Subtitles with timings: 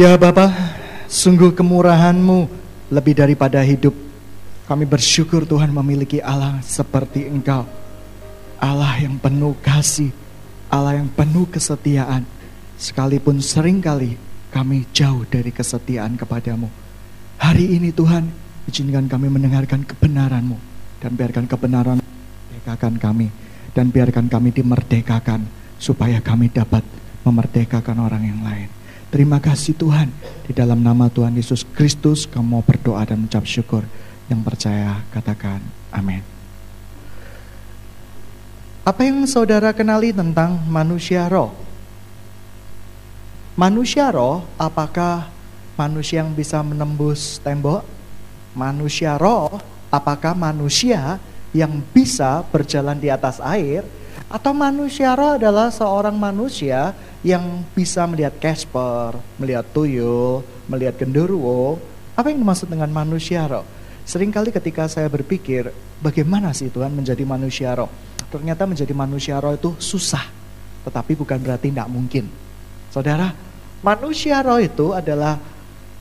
[0.00, 0.48] Ya Bapa,
[1.12, 2.48] sungguh kemurahan-Mu
[2.88, 3.92] lebih daripada hidup.
[4.64, 7.68] Kami bersyukur Tuhan memiliki Allah seperti Engkau.
[8.56, 10.08] Allah yang penuh kasih,
[10.72, 12.24] Allah yang penuh kesetiaan.
[12.80, 14.16] Sekalipun sering kali
[14.48, 16.72] kami jauh dari kesetiaan kepadamu.
[17.36, 18.24] Hari ini Tuhan,
[18.72, 20.56] izinkan kami mendengarkan kebenaran-Mu.
[20.96, 23.28] Dan biarkan kebenaran merdekakan kami.
[23.76, 25.44] Dan biarkan kami dimerdekakan
[25.76, 26.88] supaya kami dapat
[27.20, 28.79] memerdekakan orang yang lain.
[29.10, 30.06] Terima kasih Tuhan.
[30.46, 33.82] Di dalam nama Tuhan Yesus Kristus kamu berdoa dan mengucap syukur.
[34.30, 35.58] Yang percaya katakan
[35.90, 36.22] amin.
[38.86, 41.50] Apa yang saudara kenali tentang manusia roh?
[43.58, 45.26] Manusia roh apakah
[45.74, 47.82] manusia yang bisa menembus tembok?
[48.54, 49.58] Manusia roh
[49.90, 51.18] apakah manusia
[51.50, 53.82] yang bisa berjalan di atas air?
[54.30, 56.94] Atau manusia roh adalah seorang manusia
[57.26, 61.82] yang bisa melihat Casper, melihat tuyul, melihat genderuwo.
[62.14, 63.66] Apa yang dimaksud dengan manusia roh?
[64.06, 67.90] Seringkali ketika saya berpikir, bagaimana sih Tuhan menjadi manusia roh?
[68.30, 70.22] Ternyata menjadi manusia roh itu susah,
[70.86, 72.30] tetapi bukan berarti tidak mungkin.
[72.94, 73.34] Saudara,
[73.82, 75.42] manusia roh itu adalah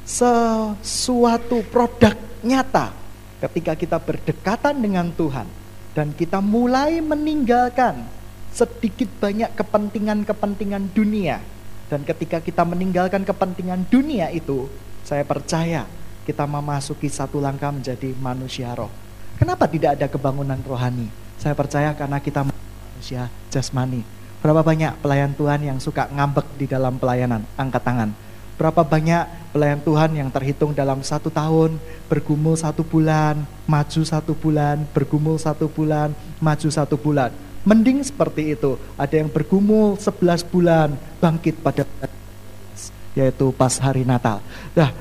[0.05, 2.13] sesuatu produk
[2.45, 2.93] nyata
[3.41, 5.49] ketika kita berdekatan dengan Tuhan
[5.97, 8.18] dan kita mulai meninggalkan
[8.59, 11.39] sedikit banyak kepentingan-kepentingan dunia.
[11.87, 14.67] Dan ketika kita meninggalkan kepentingan dunia itu,
[15.07, 15.87] saya percaya
[16.27, 18.91] kita memasuki satu langkah menjadi manusia roh.
[19.39, 21.07] Kenapa tidak ada kebangunan rohani?
[21.39, 24.03] Saya percaya karena kita manusia jasmani.
[24.43, 27.47] Berapa banyak pelayan Tuhan yang suka ngambek di dalam pelayanan?
[27.55, 28.11] Angkat tangan.
[28.59, 31.79] Berapa banyak pelayan Tuhan yang terhitung dalam satu tahun,
[32.11, 36.11] bergumul satu bulan, maju satu bulan, bergumul satu bulan,
[36.43, 37.31] maju satu bulan.
[37.67, 38.79] Mending seperti itu.
[38.95, 41.83] Ada yang bergumul 11 bulan, bangkit pada
[43.17, 44.39] yaitu pas hari Natal.
[44.71, 44.95] Nah,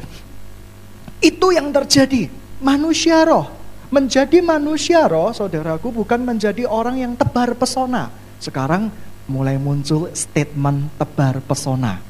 [1.22, 2.26] itu yang terjadi.
[2.58, 3.46] Manusia roh.
[3.88, 8.12] Menjadi manusia roh, saudaraku, bukan menjadi orang yang tebar pesona.
[8.36, 8.92] Sekarang
[9.30, 12.02] mulai muncul statement tebar pesona.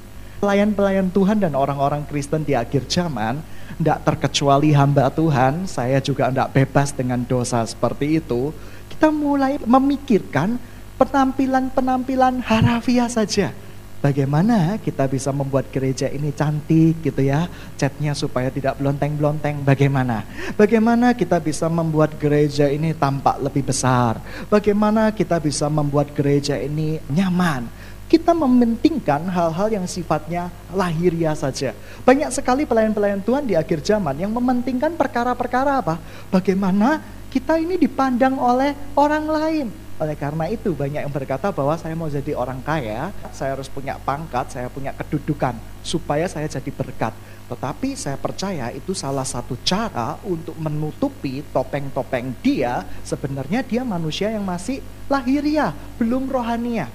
[0.43, 3.43] Pelayan-pelayan Tuhan dan orang-orang Kristen di akhir zaman,
[3.79, 8.51] tidak terkecuali hamba Tuhan, saya juga tidak bebas dengan dosa seperti itu
[8.99, 10.59] kita mulai memikirkan
[10.99, 13.55] penampilan-penampilan harafiah saja.
[14.03, 17.47] Bagaimana kita bisa membuat gereja ini cantik gitu ya,
[17.79, 20.27] catnya supaya tidak belonteng-belonteng, bagaimana?
[20.59, 24.19] Bagaimana kita bisa membuat gereja ini tampak lebih besar?
[24.51, 27.71] Bagaimana kita bisa membuat gereja ini nyaman?
[28.11, 31.71] Kita mementingkan hal-hal yang sifatnya lahiriah saja.
[32.03, 36.03] Banyak sekali pelayan-pelayan Tuhan di akhir zaman yang mementingkan perkara-perkara apa?
[36.35, 39.69] Bagaimana kita ini dipandang oleh orang lain.
[39.99, 43.99] Oleh karena itu banyak yang berkata bahwa saya mau jadi orang kaya, saya harus punya
[43.99, 47.11] pangkat, saya punya kedudukan supaya saya jadi berkat.
[47.49, 54.47] Tetapi saya percaya itu salah satu cara untuk menutupi topeng-topeng dia, sebenarnya dia manusia yang
[54.47, 54.79] masih
[55.11, 56.87] lahiriah, belum rohania.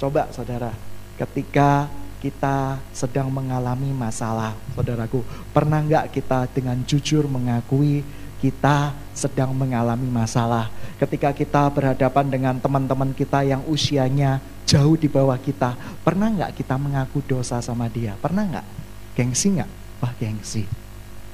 [0.00, 0.74] Coba saudara,
[1.14, 1.86] ketika
[2.18, 5.22] kita sedang mengalami masalah, saudaraku,
[5.54, 8.02] pernah nggak kita dengan jujur mengakui
[8.38, 10.70] kita sedang mengalami masalah.
[10.98, 16.74] Ketika kita berhadapan dengan teman-teman kita yang usianya jauh di bawah kita, pernah nggak kita
[16.78, 18.14] mengaku dosa sama dia?
[18.18, 18.66] Pernah nggak?
[19.14, 19.70] Gengsi nggak?
[20.02, 20.62] Wah gengsi.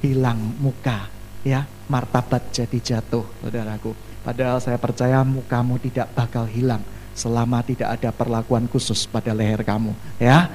[0.01, 1.09] Hilang muka,
[1.41, 3.93] ya martabat jadi jatuh, saudaraku.
[4.25, 6.81] Padahal saya percaya mukamu tidak bakal hilang
[7.13, 10.49] selama tidak ada perlakuan khusus pada leher kamu, ya.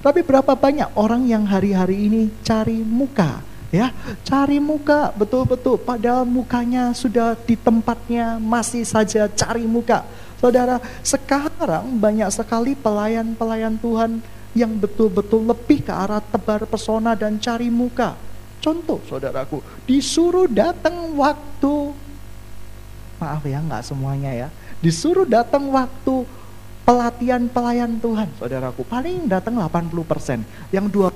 [0.00, 3.94] Tapi berapa banyak orang yang hari-hari ini cari muka, ya
[4.26, 5.78] cari muka betul-betul.
[5.78, 10.04] Padahal mukanya sudah di tempatnya masih saja cari muka.
[10.42, 14.18] Saudara sekarang banyak sekali pelayan-pelayan Tuhan
[14.52, 18.18] yang betul-betul lebih ke arah tebar pesona dan cari muka.
[18.60, 21.94] Contoh saudaraku disuruh datang waktu.
[23.22, 24.48] Maaf ya nggak semuanya ya.
[24.80, 26.24] Disuruh datang waktu
[26.88, 28.82] pelatihan pelayan Tuhan saudaraku.
[28.82, 30.42] Paling datang 80%
[30.74, 31.12] yang dua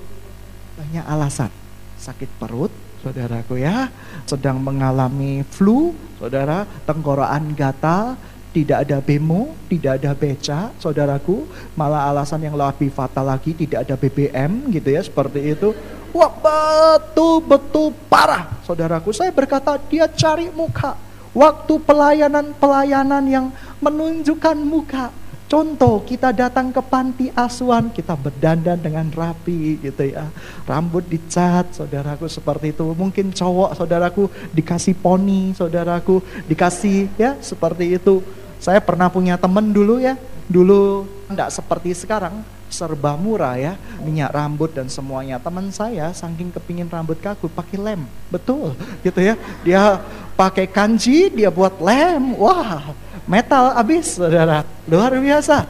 [0.75, 1.64] banyak alasan
[2.05, 2.69] sakit perut,
[3.01, 3.89] saudaraku ya,
[4.29, 8.21] sedang mengalami flu, saudara, tenggorokan gatal,
[8.53, 13.97] tidak ada bemo, tidak ada beca, saudaraku, malah alasan yang lebih fatal lagi tidak ada
[13.97, 15.73] BBM gitu ya, seperti itu.
[16.15, 19.11] Wah betul-betul parah, saudaraku.
[19.11, 20.95] Saya berkata dia cari muka.
[21.35, 23.51] Waktu pelayanan-pelayanan yang
[23.83, 25.11] menunjukkan muka,
[25.55, 30.27] Contoh kita datang ke panti asuhan, kita berdandan dengan rapi gitu ya.
[30.67, 32.83] Rambut dicat, saudaraku seperti itu.
[32.91, 36.19] Mungkin cowok saudaraku dikasih poni, saudaraku
[36.51, 38.19] dikasih ya seperti itu.
[38.59, 40.19] Saya pernah punya temen dulu ya,
[40.51, 42.43] dulu enggak seperti sekarang.
[42.75, 45.39] serba murah ya, minyak rambut dan semuanya.
[45.39, 48.03] Teman saya saking kepingin rambut kaku pakai lem,
[48.35, 48.75] betul
[49.07, 49.39] gitu ya.
[49.63, 50.03] Dia
[50.35, 52.95] pakai kanji, dia buat lem, wah
[53.25, 54.63] metal habis saudara.
[54.85, 55.65] Luar biasa.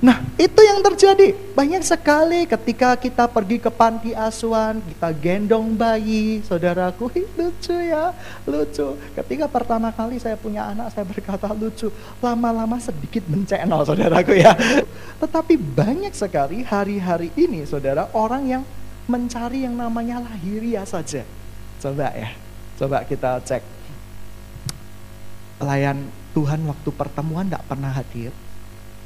[0.00, 1.36] Nah itu yang terjadi.
[1.52, 7.12] Banyak sekali ketika kita pergi ke panti asuhan kita gendong bayi saudaraku.
[7.38, 8.16] Lucu ya
[8.48, 8.96] lucu.
[9.12, 11.92] Ketika pertama kali saya punya anak saya berkata lucu.
[12.24, 14.56] Lama-lama sedikit mencenol saudaraku ya.
[15.20, 18.62] Tetapi banyak sekali hari-hari ini saudara orang yang
[19.04, 21.20] mencari yang namanya lahiriah saja.
[21.84, 22.32] Coba ya
[22.74, 23.62] coba kita cek
[25.58, 28.34] pelayan Tuhan waktu pertemuan tidak pernah hadir.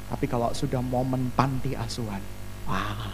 [0.09, 2.21] Tapi kalau sudah momen panti asuhan,
[2.65, 3.13] wah,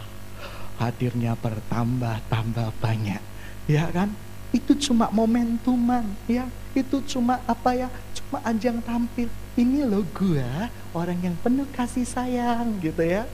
[0.80, 3.20] hadirnya bertambah-tambah banyak.
[3.68, 4.16] Ya kan?
[4.56, 6.48] Itu cuma momentuman, ya.
[6.72, 7.92] Itu cuma apa ya?
[8.16, 9.28] Cuma ajang tampil.
[9.60, 13.28] Ini loh gua, orang yang penuh kasih sayang gitu ya.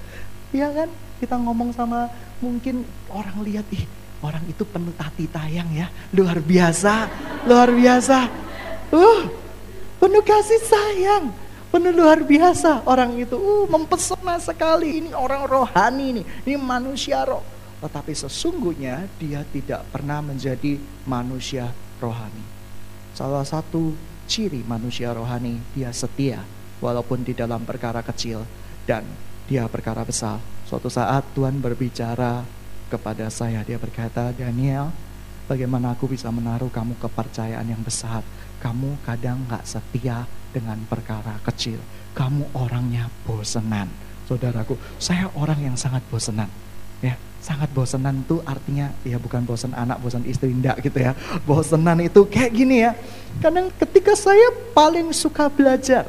[0.49, 0.89] Ya kan?
[1.21, 2.09] Kita ngomong sama
[2.41, 2.81] mungkin
[3.13, 3.85] orang lihat, ih
[4.25, 5.93] orang itu penuh tati tayang ya.
[6.17, 7.05] Luar biasa,
[7.45, 8.25] luar biasa.
[8.89, 9.40] Uh,
[10.01, 11.29] penuh kasih sayang,
[11.69, 13.37] penuh luar biasa orang itu.
[13.37, 17.45] Uh, mempesona sekali ini orang rohani ini, ini manusia roh.
[17.85, 21.69] Tetapi sesungguhnya dia tidak pernah menjadi manusia
[22.01, 22.41] rohani.
[23.13, 23.93] Salah satu
[24.25, 26.41] ciri manusia rohani dia setia
[26.81, 28.41] walaupun di dalam perkara kecil
[28.89, 29.05] dan
[29.45, 30.41] dia perkara besar.
[30.65, 32.41] Suatu saat Tuhan berbicara
[32.87, 34.89] kepada saya, dia berkata, Daniel,
[35.45, 38.23] bagaimana aku bisa menaruh kamu kepercayaan yang besar
[38.61, 41.81] kamu kadang gak setia dengan perkara kecil.
[42.13, 43.89] Kamu orangnya bosenan.
[44.29, 46.47] Saudaraku, saya orang yang sangat bosenan.
[47.01, 51.17] Ya, sangat bosenan itu artinya ya bukan bosen anak, bosen istri enggak gitu ya.
[51.43, 52.93] Bosenan itu kayak gini ya.
[53.41, 56.05] Kadang ketika saya paling suka belajar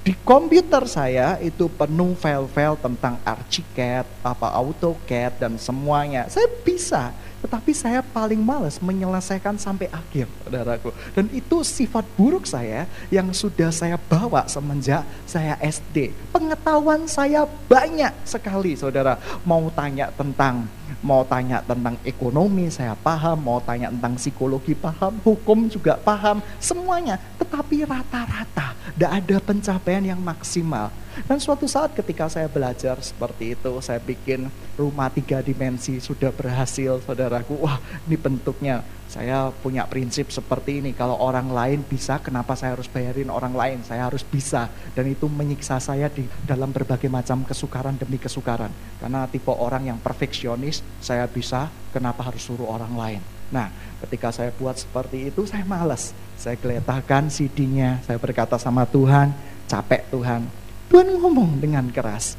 [0.00, 6.24] di komputer saya itu penuh file-file tentang Archicad, apa AutoCAD dan semuanya.
[6.32, 10.92] Saya bisa tetapi saya paling males menyelesaikan sampai akhir, saudaraku.
[11.16, 16.12] Dan itu sifat buruk saya yang sudah saya bawa semenjak saya SD.
[16.32, 19.16] Pengetahuan saya banyak sekali, saudara.
[19.48, 25.70] Mau tanya tentang mau tanya tentang ekonomi saya paham, mau tanya tentang psikologi paham, hukum
[25.70, 27.16] juga paham, semuanya.
[27.38, 30.90] Tetapi rata-rata tidak ada pencapaian yang maksimal.
[31.26, 34.46] Dan suatu saat ketika saya belajar seperti itu, saya bikin
[34.78, 37.58] rumah tiga dimensi sudah berhasil, saudaraku.
[37.60, 38.84] Wah, ini bentuknya.
[39.10, 40.94] Saya punya prinsip seperti ini.
[40.94, 43.78] Kalau orang lain bisa, kenapa saya harus bayarin orang lain?
[43.82, 44.70] Saya harus bisa.
[44.94, 48.70] Dan itu menyiksa saya di dalam berbagai macam kesukaran demi kesukaran.
[49.02, 53.22] Karena tipe orang yang perfeksionis, saya bisa, kenapa harus suruh orang lain?
[53.50, 53.66] Nah,
[54.06, 56.14] ketika saya buat seperti itu, saya malas.
[56.38, 59.34] Saya geletakkan CD-nya, saya berkata sama Tuhan,
[59.66, 60.46] capek Tuhan,
[60.86, 62.38] Tuhan ngomong dengan keras,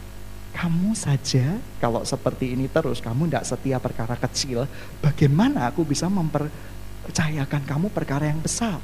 [0.51, 4.68] kamu saja kalau seperti ini terus, kamu tidak setia perkara kecil,
[5.00, 8.77] bagaimana aku bisa mempercayakan kamu perkara yang besar?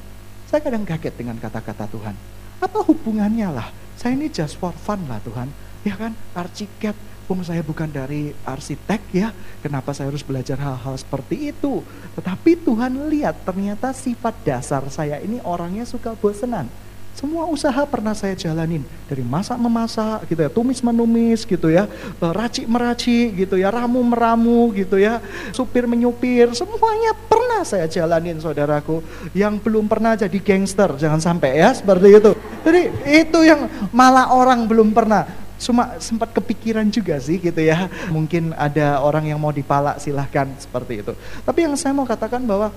[0.48, 2.16] Saya kadang kaget dengan kata-kata Tuhan.
[2.58, 3.68] Apa hubungannya lah?
[3.94, 5.52] Saya ini just for fun lah Tuhan.
[5.84, 6.96] Ya kan, arsitek,
[7.28, 11.84] Wong saya bukan dari arsitek ya, kenapa saya harus belajar hal-hal seperti itu?
[12.16, 16.72] Tetapi Tuhan lihat ternyata sifat dasar saya ini orangnya suka bosenan
[17.18, 22.30] semua usaha pernah saya jalanin dari masak memasak gitu ya, tumis menumis gitu ya, eh,
[22.30, 25.18] racik meracik gitu ya, ramu meramu gitu ya,
[25.50, 29.02] supir menyupir, semuanya pernah saya jalanin saudaraku.
[29.34, 32.32] Yang belum pernah jadi gangster, jangan sampai ya seperti itu.
[32.62, 32.82] Jadi
[33.26, 35.26] itu yang malah orang belum pernah
[35.58, 37.90] cuma sempat kepikiran juga sih gitu ya.
[38.14, 41.18] Mungkin ada orang yang mau dipalak silahkan seperti itu.
[41.42, 42.70] Tapi yang saya mau katakan bahwa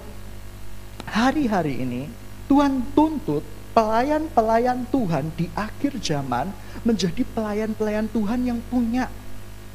[1.05, 2.09] hari-hari ini
[2.49, 6.51] Tuhan tuntut pelayan-pelayan Tuhan di akhir zaman
[6.83, 9.07] menjadi pelayan-pelayan Tuhan yang punya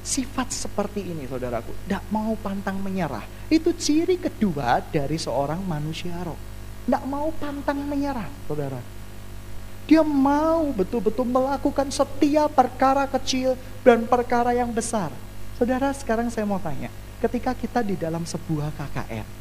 [0.07, 1.73] sifat seperti ini saudaraku.
[1.87, 3.25] Tidak mau pantang menyerah.
[3.51, 6.39] Itu ciri kedua dari seorang manusia roh.
[6.87, 8.79] Tidak mau pantang menyerah saudara.
[9.87, 13.55] Dia mau betul-betul melakukan setiap perkara kecil
[13.87, 15.15] dan perkara yang besar.
[15.59, 16.91] Saudara sekarang saya mau tanya.
[17.23, 19.36] Ketika kita di dalam sebuah KKR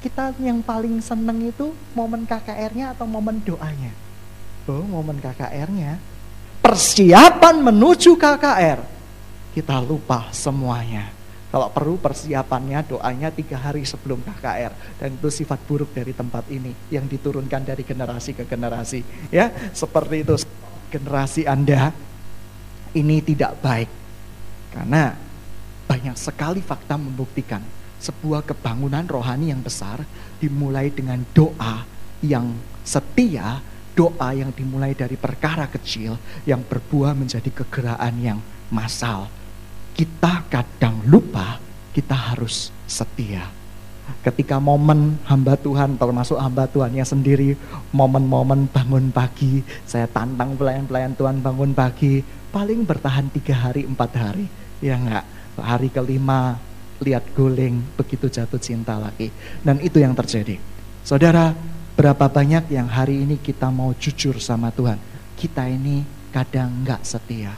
[0.00, 3.92] kita yang paling seneng itu momen KKR-nya atau momen doanya?
[4.64, 6.00] Oh, momen KKR-nya.
[6.64, 8.80] Persiapan menuju KKR.
[9.52, 11.12] Kita lupa semuanya.
[11.50, 15.02] Kalau perlu persiapannya, doanya tiga hari sebelum KKR.
[15.02, 16.72] Dan itu sifat buruk dari tempat ini.
[16.88, 19.02] Yang diturunkan dari generasi ke generasi.
[19.28, 20.38] Ya, seperti itu.
[20.94, 21.90] Generasi Anda
[22.94, 23.90] ini tidak baik.
[24.70, 25.12] Karena
[25.90, 30.02] banyak sekali fakta membuktikan sebuah kebangunan rohani yang besar
[30.40, 31.84] dimulai dengan doa
[32.24, 33.60] yang setia,
[33.92, 36.16] doa yang dimulai dari perkara kecil
[36.48, 38.38] yang berbuah menjadi kegeraan yang
[38.72, 39.28] massal.
[39.90, 41.60] kita kadang lupa
[41.92, 43.44] kita harus setia.
[44.24, 47.54] Ketika momen hamba Tuhan, termasuk hamba Tuhannya sendiri,
[47.94, 54.46] momen-momen bangun pagi, saya tantang pelayan-pelayan Tuhan bangun pagi, paling bertahan tiga hari, empat hari.
[54.80, 55.24] Ya enggak,
[55.60, 56.56] hari kelima
[57.00, 59.32] lihat guling, begitu jatuh cinta lagi.
[59.64, 60.60] Dan itu yang terjadi.
[61.00, 61.56] Saudara,
[61.96, 65.00] berapa banyak yang hari ini kita mau jujur sama Tuhan.
[65.34, 67.56] Kita ini kadang enggak setia.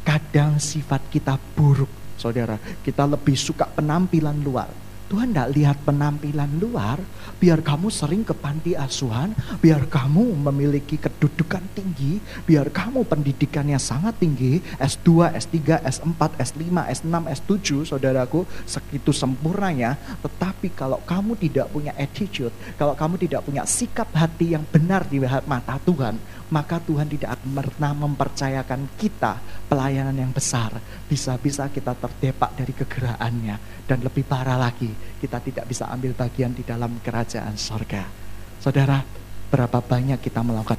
[0.00, 2.56] Kadang sifat kita buruk saudara.
[2.80, 4.89] Kita lebih suka penampilan luar.
[5.10, 7.02] Tuhan tidak lihat penampilan luar,
[7.42, 14.22] biar kamu sering ke panti asuhan, biar kamu memiliki kedudukan tinggi, biar kamu pendidikannya sangat
[14.22, 16.62] tinggi, S2, S3, S4, S5,
[17.02, 19.98] S6, S7, saudaraku, segitu sempurnanya.
[20.22, 25.18] Tetapi kalau kamu tidak punya attitude, kalau kamu tidak punya sikap hati yang benar di
[25.26, 29.38] mata Tuhan, maka Tuhan tidak akan pernah mempercayakan kita
[29.70, 30.74] pelayanan yang besar.
[31.06, 33.86] Bisa-bisa kita terdepak dari kegeraannya.
[33.86, 38.06] Dan lebih parah lagi, kita tidak bisa ambil bagian di dalam kerajaan sorga.
[38.58, 39.02] Saudara,
[39.50, 40.78] berapa banyak kita melakukan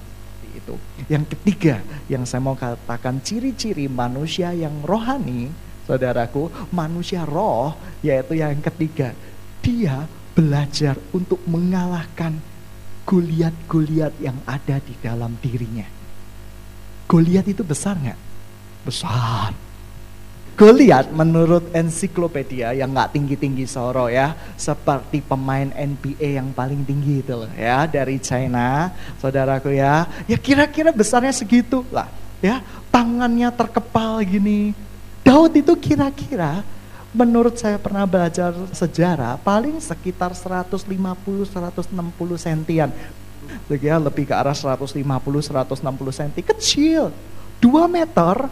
[0.51, 0.75] itu.
[1.07, 1.79] Yang ketiga,
[2.11, 5.51] yang saya mau katakan ciri-ciri manusia yang rohani,
[5.87, 9.15] saudaraku, manusia roh, yaitu yang ketiga,
[9.63, 12.39] dia belajar untuk mengalahkan
[13.05, 15.85] Goliat-Goliat yang ada di dalam dirinya.
[17.09, 18.19] Goliat itu besar nggak?
[18.87, 19.51] Besar.
[20.55, 27.33] Goliat menurut ensiklopedia yang nggak tinggi-tinggi soro ya, seperti pemain NBA yang paling tinggi itu
[27.33, 30.05] loh ya dari China, saudaraku ya.
[30.29, 32.05] Ya kira-kira besarnya segitu lah,
[32.45, 32.61] ya
[32.93, 34.77] tangannya terkepal gini.
[35.25, 36.61] Daud itu kira-kira
[37.11, 41.91] menurut saya pernah belajar sejarah paling sekitar 150 160
[42.39, 42.89] sentian.
[43.67, 47.11] Ya, lebih ke arah 150 160 senti kecil.
[47.59, 48.47] 2 meter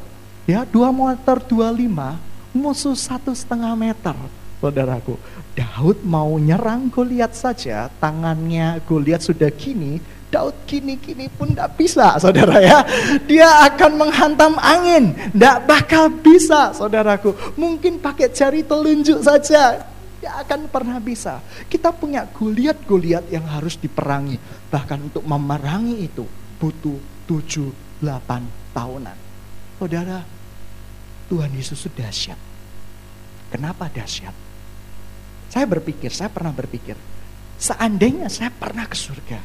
[0.45, 4.17] ya 2 meter 25 musuh satu setengah meter
[4.59, 5.15] saudaraku
[5.55, 12.61] Daud mau nyerang Goliat saja tangannya Goliat sudah gini Daud kini-kini pun tidak bisa, saudara
[12.61, 12.85] ya.
[13.25, 17.33] Dia akan menghantam angin, tidak bakal bisa, saudaraku.
[17.57, 19.81] Mungkin pakai jari telunjuk saja,
[20.21, 21.41] tidak akan pernah bisa.
[21.65, 24.37] Kita punya goliat-goliat yang harus diperangi.
[24.69, 26.29] Bahkan untuk memerangi itu
[26.61, 29.17] butuh 7-8 tahunan.
[29.81, 30.21] Saudara,
[31.25, 32.39] Tuhan Yesus sudah dahsyat.
[33.49, 34.48] Kenapa dahsyat?
[35.49, 36.93] Saya berpikir, saya pernah berpikir,
[37.57, 39.39] seandainya saya pernah ke surga,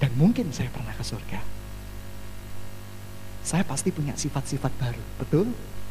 [0.00, 1.40] dan mungkin saya pernah ke surga.
[3.40, 5.48] Saya pasti punya sifat-sifat baru, betul?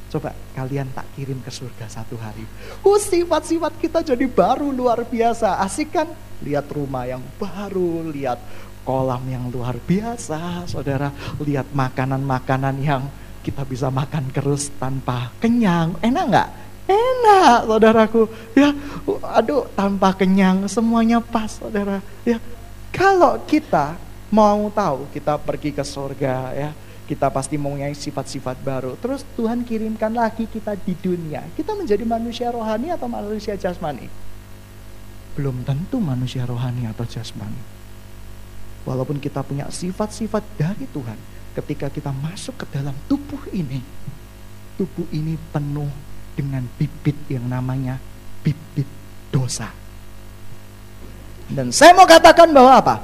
[0.09, 2.41] Coba kalian tak kirim ke surga satu hari.
[2.81, 5.61] Oh sifat-sifat kita jadi baru luar biasa.
[5.61, 6.09] Asik kan?
[6.41, 8.41] Lihat rumah yang baru, lihat
[8.81, 11.13] kolam yang luar biasa, saudara.
[11.37, 13.05] Lihat makanan-makanan yang
[13.45, 15.93] kita bisa makan terus tanpa kenyang.
[16.01, 16.49] Enak nggak?
[16.89, 18.25] Enak, saudaraku.
[18.57, 18.73] Ya,
[19.29, 22.01] aduh, tanpa kenyang, semuanya pas, saudara.
[22.25, 22.41] Ya,
[22.89, 23.93] kalau kita
[24.33, 26.69] mau tahu, kita pergi ke surga ya,
[27.05, 28.97] kita pasti mempunyai sifat-sifat baru.
[28.97, 31.45] Terus Tuhan kirimkan lagi kita di dunia.
[31.53, 34.09] Kita menjadi manusia rohani atau manusia jasmani?
[35.37, 37.61] Belum tentu manusia rohani atau jasmani.
[38.89, 41.17] Walaupun kita punya sifat-sifat dari Tuhan,
[41.53, 43.85] ketika kita masuk ke dalam tubuh ini,
[44.73, 46.08] tubuh ini penuh
[46.39, 47.99] dengan bibit yang namanya
[48.39, 48.87] bibit
[49.27, 49.67] dosa.
[51.51, 52.95] Dan saya mau katakan bahwa apa?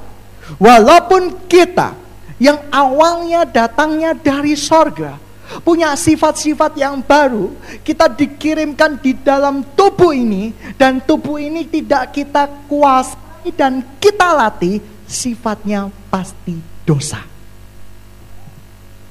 [0.56, 1.92] Walaupun kita
[2.40, 5.20] yang awalnya datangnya dari sorga,
[5.60, 7.52] punya sifat-sifat yang baru,
[7.84, 14.80] kita dikirimkan di dalam tubuh ini, dan tubuh ini tidak kita kuasai dan kita latih,
[15.04, 16.56] sifatnya pasti
[16.88, 17.20] dosa.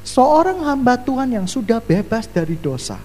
[0.05, 2.95] Seorang hamba Tuhan yang sudah bebas dari dosa,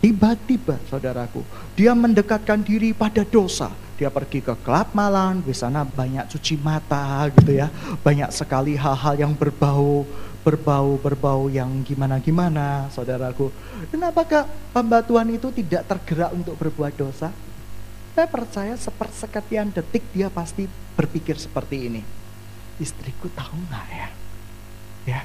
[0.00, 1.44] tiba-tiba saudaraku,
[1.76, 3.68] dia mendekatkan diri pada dosa,
[4.00, 7.68] dia pergi ke klub malam, di sana banyak cuci mata gitu ya.
[8.00, 10.08] Banyak sekali hal-hal yang berbau,
[10.40, 13.52] berbau, berbau yang gimana-gimana, saudaraku.
[13.92, 17.28] Dan apakah hamba itu tidak tergerak untuk berbuat dosa?
[18.16, 20.66] Saya percaya sepersekian detik dia pasti
[20.96, 22.02] berpikir seperti ini.
[22.80, 24.08] Istriku tahu nggak ya?
[25.08, 25.20] Ya,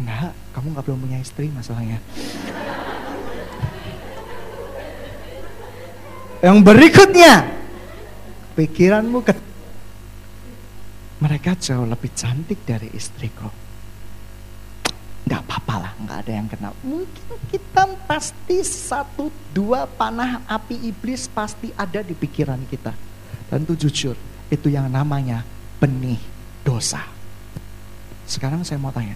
[0.00, 2.00] Enggak, kamu nggak belum punya istri masalahnya.
[6.40, 7.34] Yang berikutnya,
[8.56, 9.32] pikiranmu ke
[11.20, 13.44] mereka jauh lebih cantik dari istriku.
[15.28, 16.72] Enggak apa-apa lah, enggak ada yang kenal.
[16.80, 22.96] Mungkin kita pasti satu dua panah api iblis pasti ada di pikiran kita.
[23.52, 24.16] Dan itu jujur,
[24.48, 25.44] itu yang namanya
[25.76, 26.18] benih
[26.64, 27.04] dosa.
[28.24, 29.14] Sekarang saya mau tanya,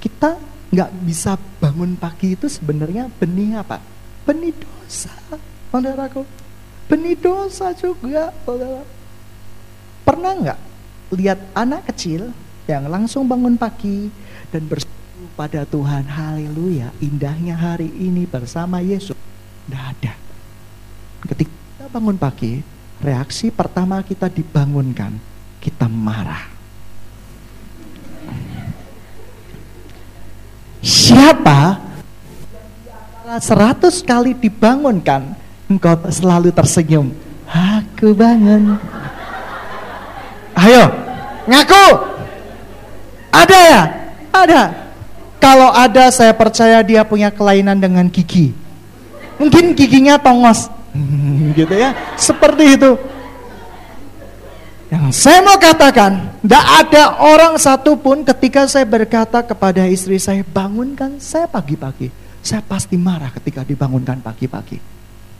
[0.00, 0.40] kita
[0.72, 3.76] nggak bisa bangun pagi itu sebenarnya benih apa?
[4.24, 6.22] Benih dosa, saudaraku.
[6.86, 8.84] Benih dosa juga, saudara.
[10.04, 10.60] Pernah nggak
[11.16, 12.32] lihat anak kecil
[12.68, 14.12] yang langsung bangun pagi
[14.52, 19.16] dan berseru pada Tuhan, haleluya, indahnya hari ini bersama Yesus.
[19.66, 20.12] Tidak ada.
[21.22, 22.60] Ketika kita bangun pagi,
[23.00, 25.16] reaksi pertama kita dibangunkan,
[25.62, 26.50] kita marah.
[30.82, 31.91] Siapa
[33.38, 35.34] seratus kali dibangunkan,
[35.70, 37.14] engkau selalu tersenyum.
[37.46, 38.80] Aku bangun.
[40.56, 40.84] Ayo,
[41.48, 41.86] ngaku.
[43.32, 43.82] Ada ya?
[44.32, 44.62] Ada.
[45.42, 48.54] Kalau ada saya percaya dia punya kelainan dengan gigi.
[49.40, 50.70] Mungkin giginya tongos.
[51.58, 51.96] gitu ya.
[52.14, 52.94] Seperti itu.
[54.92, 61.16] Yang saya mau katakan, tidak ada orang satupun ketika saya berkata kepada istri saya, bangunkan
[61.16, 62.21] saya pagi-pagi.
[62.42, 64.78] Saya pasti marah ketika dibangunkan pagi-pagi.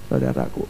[0.06, 0.62] Saudaraku,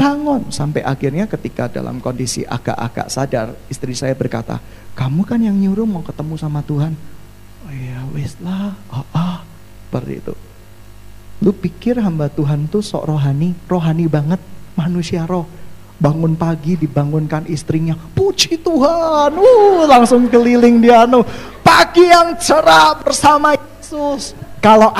[0.00, 4.58] bangun sampai akhirnya ketika dalam kondisi agak-agak sadar, istri saya berkata,
[4.96, 6.96] kamu kan yang nyuruh mau ketemu sama Tuhan.
[7.68, 9.38] Oh iya, wis lah, oh, oh.
[9.86, 10.34] seperti itu.
[11.44, 14.40] Lu pikir hamba Tuhan tuh sok rohani, rohani banget,
[14.74, 15.46] manusia roh
[15.94, 21.22] bangun pagi dibangunkan istrinya puji Tuhan uh langsung keliling dia anu
[21.62, 24.90] pagi yang cerah bersama Yesus kalau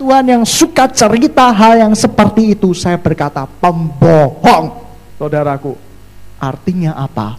[0.00, 4.88] Tuhan yang suka cerita hal yang seperti itu saya berkata pembohong.
[5.20, 5.76] Saudaraku
[6.40, 7.36] artinya apa?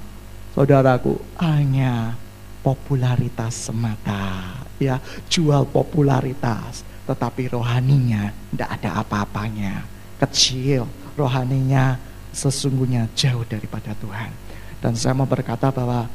[0.53, 2.13] Saudaraku hanya
[2.61, 5.01] popularitas semata ya.
[5.25, 9.81] Jual popularitas tetapi rohaninya tidak ada apa-apanya.
[10.21, 10.85] Kecil
[11.17, 11.97] rohaninya
[12.29, 14.29] sesungguhnya jauh daripada Tuhan.
[14.77, 16.05] Dan saya mau berkata bahwa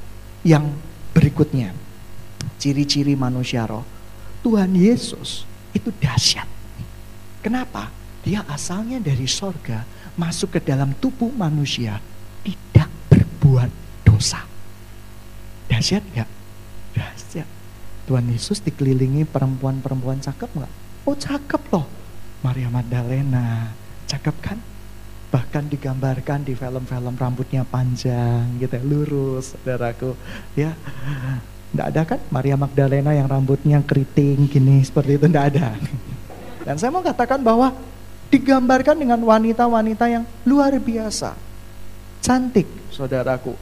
[0.47, 0.71] yang
[1.11, 1.75] berikutnya,
[2.55, 3.83] ciri-ciri manusia roh,
[4.47, 6.49] Tuhan Yesus itu dahsyat.
[7.45, 7.93] Kenapa?
[8.25, 9.87] Dia asalnya dari sorga,
[10.19, 12.01] masuk ke dalam tubuh manusia,
[12.43, 13.71] tidak berbuat
[14.03, 14.43] dosa.
[15.71, 16.29] Dahsyat gak?
[16.97, 17.49] Dahsyat.
[18.09, 20.73] Tuhan Yesus dikelilingi perempuan-perempuan cakep nggak?
[21.07, 21.87] Oh cakep loh.
[22.43, 23.71] Maria Magdalena,
[24.07, 24.59] cakep kan?
[25.27, 30.15] bahkan digambarkan di film-film rambutnya panjang gitu lurus saudaraku
[30.55, 30.73] ya
[31.73, 32.21] tidak ada kan?
[32.31, 35.69] Maria Magdalena yang rambutnya keriting gini seperti itu tidak ada.
[36.67, 37.71] Dan saya mau katakan bahwa
[38.31, 41.39] digambarkan dengan wanita-wanita yang luar biasa.
[42.23, 43.55] Cantik saudaraku.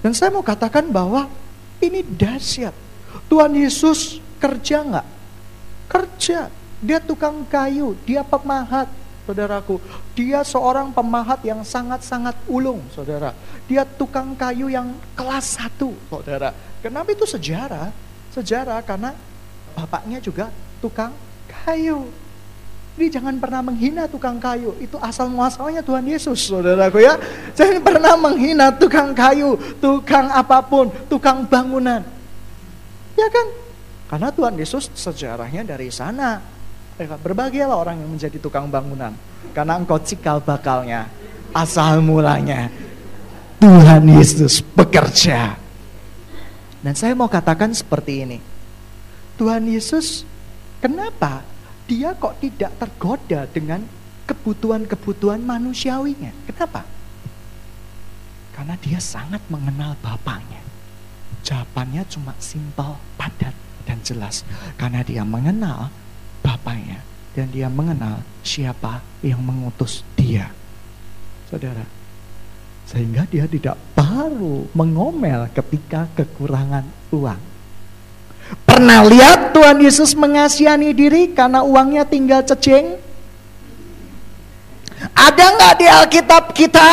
[0.00, 1.28] Dan saya mau katakan bahwa
[1.78, 2.74] ini dahsyat.
[3.30, 5.06] Tuhan Yesus kerja nggak?
[5.86, 6.50] Kerja.
[6.80, 8.88] Dia tukang kayu dia pemahat
[9.28, 9.78] saudaraku.
[10.16, 13.36] Dia seorang pemahat yang sangat-sangat ulung, saudara.
[13.70, 16.52] Dia tukang kayu yang kelas satu, saudara.
[16.80, 17.92] Kenapa itu sejarah?
[18.32, 19.12] Sejarah karena
[19.76, 20.48] bapaknya juga
[20.80, 21.12] tukang
[21.46, 22.08] kayu.
[22.98, 24.76] Jadi jangan pernah menghina tukang kayu.
[24.76, 27.16] Itu asal muasalnya Tuhan Yesus, saudaraku ya.
[27.56, 32.04] Jangan pernah menghina tukang kayu, tukang apa pun, tukang bangunan.
[33.16, 33.46] Ya kan?
[34.10, 36.59] Karena Tuhan Yesus sejarahnya dari sana
[37.08, 39.16] Berbahagialah orang yang menjadi tukang bangunan.
[39.56, 41.08] Karena engkau cikal bakalnya.
[41.56, 42.68] Asal mulanya.
[43.60, 45.56] Tuhan Yesus bekerja.
[46.80, 48.38] Dan saya mau katakan seperti ini.
[49.36, 50.24] Tuhan Yesus,
[50.80, 51.44] kenapa
[51.88, 53.84] dia kok tidak tergoda dengan
[54.28, 56.32] kebutuhan-kebutuhan manusiawinya?
[56.48, 56.84] Kenapa?
[58.56, 60.60] Karena dia sangat mengenal Bapaknya.
[61.40, 63.56] Jawabannya cuma simpel, padat,
[63.88, 64.44] dan jelas.
[64.76, 65.88] Karena dia mengenal
[66.40, 67.00] Bapaknya
[67.36, 70.50] dan dia mengenal siapa yang mengutus dia.
[71.46, 71.82] Saudara,
[72.90, 77.42] sehingga dia tidak baru mengomel ketika kekurangan uang.
[78.66, 82.98] Pernah lihat Tuhan Yesus mengasihani diri karena uangnya tinggal cecing?
[85.14, 86.90] Ada nggak di Alkitab kita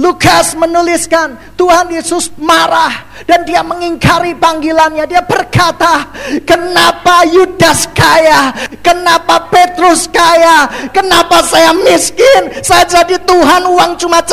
[0.00, 5.04] Lukas menuliskan Tuhan Yesus marah dan dia mengingkari panggilannya.
[5.04, 6.08] Dia berkata,
[6.48, 8.56] "Kenapa Yudas kaya?
[8.80, 10.64] Kenapa Petrus kaya?
[10.96, 12.64] Kenapa saya miskin?
[12.64, 14.24] Saya jadi Tuhan uang cuma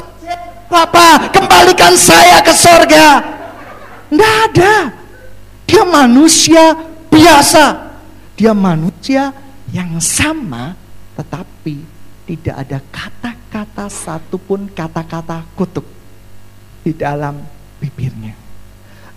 [0.70, 3.20] Papa, kembalikan saya ke sorga."
[4.08, 4.76] Tidak ada.
[5.68, 6.72] Dia manusia
[7.12, 7.66] biasa.
[8.40, 9.36] Dia manusia
[9.76, 10.72] yang sama
[11.20, 11.59] tetapi
[12.30, 15.82] tidak ada kata kata satupun kata-kata kutuk
[16.86, 17.42] di dalam
[17.82, 18.38] bibirnya.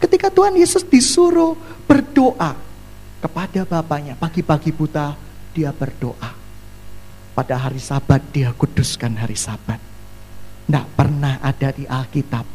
[0.01, 1.53] Ketika Tuhan Yesus disuruh
[1.85, 2.57] berdoa
[3.21, 5.13] kepada Bapaknya, pagi-pagi buta
[5.53, 6.41] dia berdoa.
[7.37, 9.79] Pada hari sabat dia kuduskan hari sabat.
[10.65, 12.49] Tidak pernah ada di Alkitab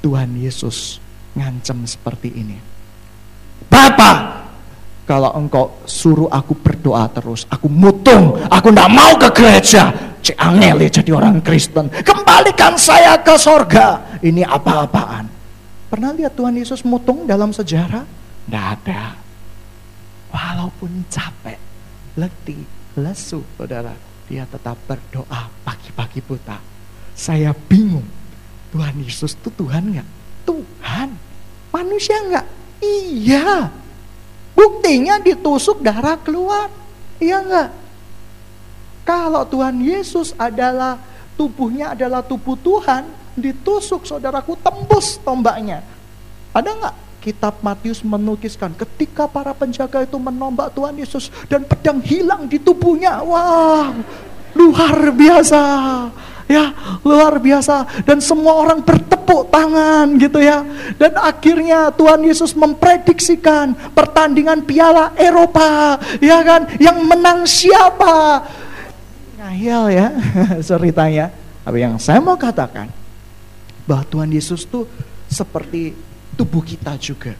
[0.00, 1.04] Tuhan Yesus
[1.36, 2.56] ngancem seperti ini.
[3.68, 4.37] Bapak,
[5.08, 9.88] Kalau engkau suruh aku berdoa terus, aku mutung, aku tidak mau ke gereja.
[10.20, 11.88] Cek angel ya jadi orang Kristen.
[12.04, 14.20] Kembalikan saya ke sorga.
[14.20, 15.24] Ini apa-apaan.
[15.88, 18.04] Pernah lihat Tuhan Yesus mutung dalam sejarah?
[18.04, 19.16] Tidak ada.
[20.28, 21.56] Walaupun capek,
[22.20, 22.68] letih,
[23.00, 23.96] lesu, saudara.
[24.28, 26.60] Dia tetap berdoa pagi-pagi buta.
[27.16, 28.04] Saya bingung.
[28.76, 30.08] Tuhan Yesus itu Tuhan nggak?
[30.44, 31.08] Tuhan.
[31.72, 32.46] Manusia nggak?
[32.84, 33.72] Iya.
[34.58, 36.66] Buktinya ditusuk darah keluar.
[37.22, 37.70] Iya enggak?
[39.06, 40.98] Kalau Tuhan Yesus adalah
[41.38, 43.06] tubuhnya adalah tubuh Tuhan,
[43.38, 45.86] ditusuk saudaraku tembus tombaknya.
[46.50, 46.96] Ada enggak?
[47.22, 53.22] Kitab Matius menukiskan ketika para penjaga itu menombak Tuhan Yesus dan pedang hilang di tubuhnya.
[53.22, 53.94] Wow,
[54.58, 55.62] luar biasa
[56.48, 58.02] ya luar biasa.
[58.02, 60.64] Dan semua orang bertepuk tangan gitu ya.
[60.96, 66.66] Dan akhirnya Tuhan Yesus memprediksikan pertandingan Piala Eropa ya kan?
[66.80, 68.42] Yang menang siapa?
[69.38, 70.08] Ngayal ya
[70.68, 71.30] ceritanya
[71.68, 72.88] tapi yang saya mau katakan
[73.84, 74.88] bahwa Tuhan Yesus tuh
[75.28, 75.92] seperti
[76.32, 77.36] tubuh kita juga.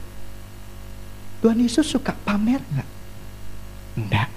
[1.41, 2.89] Tuhan Yesus suka pamer nggak?
[3.97, 4.29] Enggak.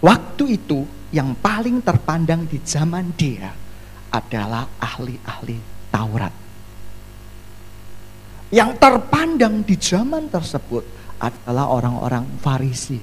[0.00, 3.52] Waktu itu yang paling terpandang di zaman dia
[4.08, 5.60] adalah ahli-ahli
[5.92, 6.34] Taurat.
[8.48, 10.84] Yang terpandang di zaman tersebut
[11.20, 13.00] adalah orang-orang Farisi.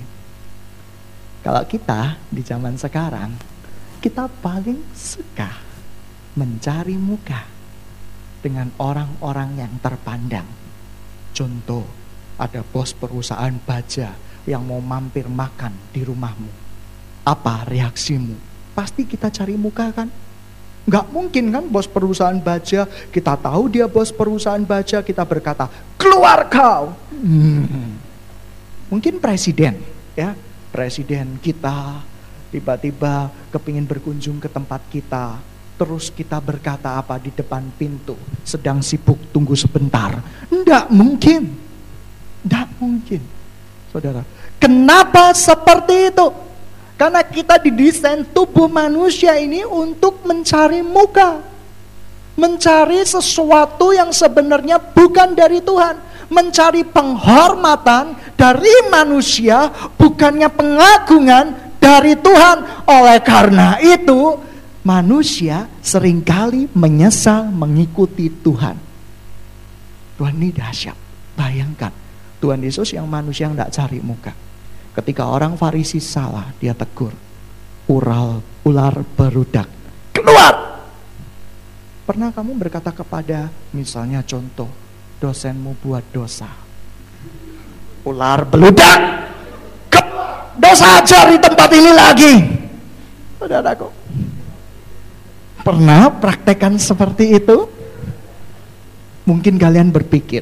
[1.46, 3.30] Kalau kita di zaman sekarang,
[4.02, 5.50] kita paling suka
[6.34, 7.46] mencari muka
[8.42, 10.50] dengan orang-orang yang terpandang.
[11.34, 11.86] Contoh,
[12.42, 14.18] ada bos perusahaan baja
[14.50, 16.69] yang mau mampir makan di rumahmu
[17.30, 18.34] apa reaksimu?
[18.74, 20.10] Pasti kita cari muka kan?
[20.90, 26.50] Nggak mungkin kan bos perusahaan baja, kita tahu dia bos perusahaan baja, kita berkata, keluar
[26.50, 26.98] kau.
[27.14, 27.94] Hmm.
[28.90, 29.78] Mungkin presiden,
[30.18, 30.34] ya
[30.74, 32.02] presiden kita
[32.50, 35.38] tiba-tiba kepingin berkunjung ke tempat kita,
[35.78, 40.18] terus kita berkata apa di depan pintu, sedang sibuk tunggu sebentar.
[40.50, 41.54] Enggak mungkin,
[42.42, 43.22] enggak mungkin.
[43.94, 44.26] Saudara,
[44.58, 46.49] kenapa seperti itu?
[47.00, 51.40] Karena kita didesain tubuh manusia ini untuk mencari muka.
[52.36, 55.96] Mencari sesuatu yang sebenarnya bukan dari Tuhan.
[56.28, 62.84] Mencari penghormatan dari manusia, bukannya pengagungan dari Tuhan.
[62.84, 64.36] Oleh karena itu,
[64.84, 68.76] manusia sering kali menyesal mengikuti Tuhan.
[70.20, 71.00] Tuhan ini dahsyat.
[71.40, 71.96] Bayangkan,
[72.44, 74.49] Tuhan Yesus yang manusia yang tidak cari muka
[74.90, 77.14] Ketika orang Farisi salah, dia tegur.
[77.90, 79.70] Ural, ular berudak.
[80.14, 80.82] Keluar!
[82.10, 84.70] Pernah kamu berkata kepada, misalnya contoh,
[85.22, 86.50] dosenmu buat dosa.
[88.02, 89.00] Ular beludak!
[89.94, 90.02] Ke
[90.58, 92.34] dosa ajar di tempat ini lagi.
[93.40, 93.88] Saudaraku,
[95.64, 97.70] pernah praktekan seperti itu?
[99.24, 100.42] Mungkin kalian berpikir,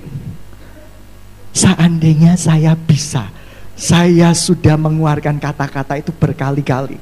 [1.51, 3.37] seandainya saya bisa
[3.77, 6.97] saya sudah mengeluarkan kata-kata itu berkali-kali.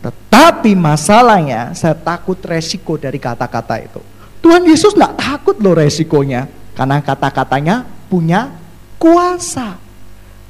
[0.00, 4.00] Tetapi masalahnya saya takut resiko dari kata-kata itu.
[4.40, 6.46] Tuhan Yesus nggak takut loh resikonya.
[6.72, 8.48] Karena kata-katanya punya
[8.96, 9.76] kuasa.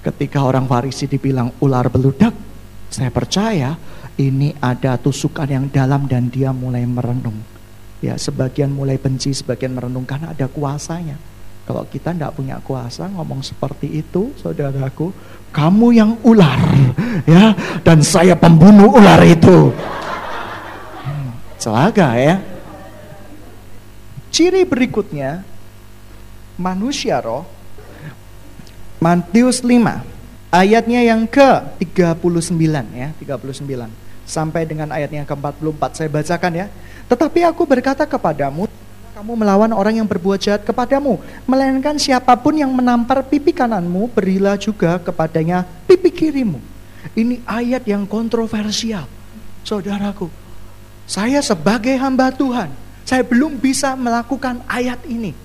[0.04, 2.36] Ketika orang Farisi dibilang ular beludak,
[2.92, 3.74] saya percaya
[4.20, 7.40] ini ada tusukan yang dalam dan dia mulai merenung.
[8.00, 11.29] Ya, sebagian mulai benci, sebagian merenung karena ada kuasanya.
[11.70, 15.14] Kalau kita tidak punya kuasa ngomong seperti itu, saudaraku,
[15.54, 16.58] kamu yang ular,
[17.30, 17.54] ya,
[17.86, 19.70] dan saya pembunuh ular itu.
[21.06, 21.30] Hmm,
[21.62, 22.42] celaka ya.
[24.34, 25.46] Ciri berikutnya,
[26.58, 27.46] manusia roh,
[28.98, 30.02] Matius 5,
[30.50, 32.66] ayatnya yang ke-39
[32.98, 33.86] ya, 39
[34.26, 36.66] sampai dengan ayatnya ke-44 saya bacakan ya.
[37.06, 38.66] Tetapi aku berkata kepadamu,
[39.20, 41.20] kamu melawan orang yang berbuat jahat kepadamu.
[41.44, 46.56] Melainkan siapa pun yang menampar pipi kananmu, berilah juga kepadanya pipi kirimu.
[47.12, 49.04] Ini ayat yang kontroversial.
[49.60, 50.32] Saudaraku,
[51.04, 52.72] saya sebagai hamba Tuhan,
[53.04, 55.36] saya belum bisa melakukan ayat ini.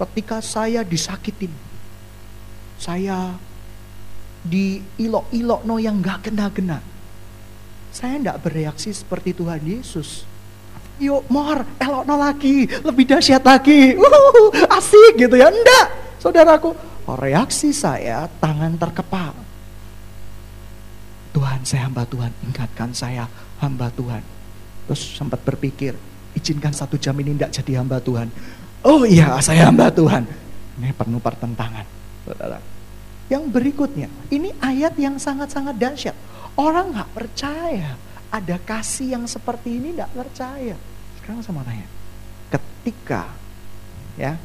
[0.00, 1.52] Ketika saya disakitin,
[2.80, 3.36] saya
[4.40, 6.80] di ilok-ilok no yang gak kena-kena.
[7.92, 10.24] Saya tidak bereaksi seperti Tuhan Yesus
[10.98, 15.48] yuk mor, elok lagi, lebih dahsyat lagi, uh, asik gitu ya.
[15.50, 15.86] Enggak,
[16.18, 16.74] saudaraku.
[17.08, 19.32] Reaksi saya tangan terkepal.
[21.32, 23.24] Tuhan, saya hamba Tuhan, ingatkan saya
[23.64, 24.20] hamba Tuhan.
[24.84, 25.96] Terus sempat berpikir,
[26.36, 28.28] izinkan satu jam ini tidak jadi hamba Tuhan.
[28.84, 30.28] Oh iya, saya hamba Tuhan.
[30.78, 31.86] Ini penuh pertentangan,
[32.28, 32.60] saudara.
[33.28, 36.16] Yang berikutnya, ini ayat yang sangat-sangat dahsyat.
[36.58, 37.94] Orang nggak percaya
[38.28, 40.76] ada kasih yang seperti ini nggak percaya.
[41.20, 41.88] Sekarang sama tanya,
[42.52, 43.32] ketika
[44.20, 44.36] ya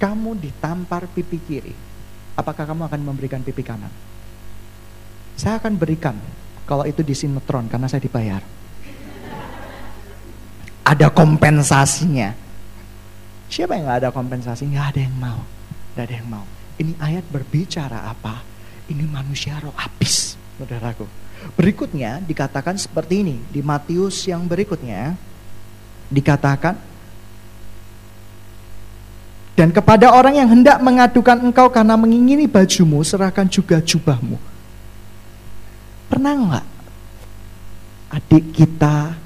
[0.00, 1.74] kamu ditampar pipi kiri,
[2.38, 3.92] apakah kamu akan memberikan pipi kanan?
[5.38, 6.16] Saya akan berikan
[6.64, 8.42] kalau itu di sinetron karena saya dibayar.
[10.88, 12.32] Ada kompensasinya.
[13.48, 14.68] Siapa yang nggak ada kompensasi?
[14.72, 15.40] Nggak ada yang mau.
[15.92, 16.44] Nggak ada yang mau.
[16.80, 18.40] Ini ayat berbicara apa?
[18.88, 21.04] Ini manusia roh habis, saudaraku.
[21.54, 25.14] Berikutnya dikatakan seperti ini di Matius yang berikutnya.
[26.08, 26.88] Dikatakan
[29.58, 34.38] dan kepada orang yang hendak mengadukan engkau karena mengingini bajumu, serahkan juga jubahmu.
[36.06, 36.66] Pernah nggak
[38.14, 39.18] adik kita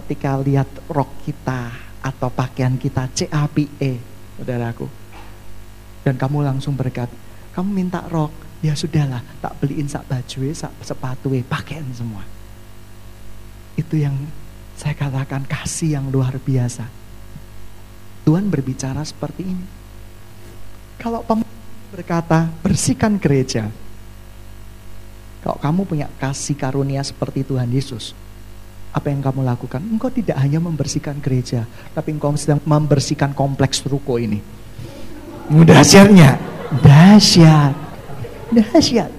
[0.00, 1.68] ketika lihat rok kita
[2.00, 4.00] atau pakaian kita CAPE,
[4.40, 4.88] saudaraku,
[6.00, 7.12] dan kamu langsung berkat,
[7.52, 12.22] kamu minta rok, ya sudahlah, tak beliin sak baju, sak sepatu, pakaian semua.
[13.74, 14.14] Itu yang
[14.78, 16.86] saya katakan kasih yang luar biasa.
[18.24, 19.66] Tuhan berbicara seperti ini.
[20.98, 21.26] Kalau
[21.92, 23.68] berkata, bersihkan gereja.
[25.44, 28.16] Kalau kamu punya kasih karunia seperti Tuhan Yesus,
[28.94, 29.84] apa yang kamu lakukan?
[29.84, 34.40] Engkau tidak hanya membersihkan gereja, tapi engkau sedang membersihkan kompleks ruko ini
[35.44, 36.40] Dahsyatnya,
[36.80, 37.76] dahsyat,
[38.54, 39.10] dahsyat.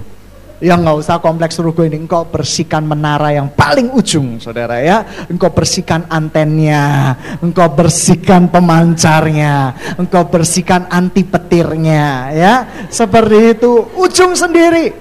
[0.63, 5.04] Yang nggak usah kompleks ruko ini, engkau bersihkan menara yang paling ujung, saudara ya.
[5.28, 7.12] Engkau bersihkan antennya,
[7.43, 12.54] engkau bersihkan pemancarnya, engkau bersihkan anti petirnya, ya.
[12.88, 14.95] Seperti itu, ujung sendiri.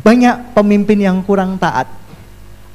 [0.00, 1.84] Banyak pemimpin yang kurang taat,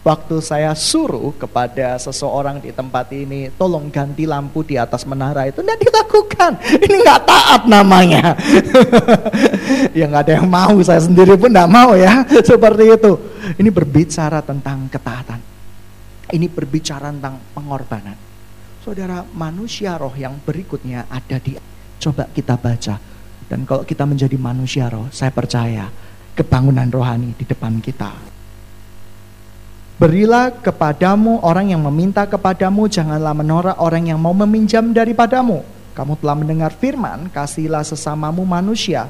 [0.06, 5.66] waktu saya suruh kepada seseorang di tempat ini, tolong ganti lampu di atas menara itu,
[5.66, 6.52] tidak dilakukan.
[6.78, 8.38] Ini nggak taat namanya.
[9.98, 12.22] ya nggak ada yang mau, saya sendiri pun nggak mau ya,
[12.54, 13.12] seperti itu.
[13.58, 15.42] Ini berbicara tentang ketaatan.
[16.30, 18.18] Ini berbicara tentang pengorbanan.
[18.86, 21.58] Saudara, manusia roh yang berikutnya ada di
[21.98, 23.02] coba kita baca.
[23.50, 25.90] Dan kalau kita menjadi manusia roh, saya percaya
[26.38, 28.35] kebangunan rohani di depan kita
[29.96, 35.64] Berilah kepadamu orang yang meminta kepadamu, janganlah menolak orang yang mau meminjam daripadamu.
[35.96, 39.08] Kamu telah mendengar firman, kasihilah sesamamu manusia.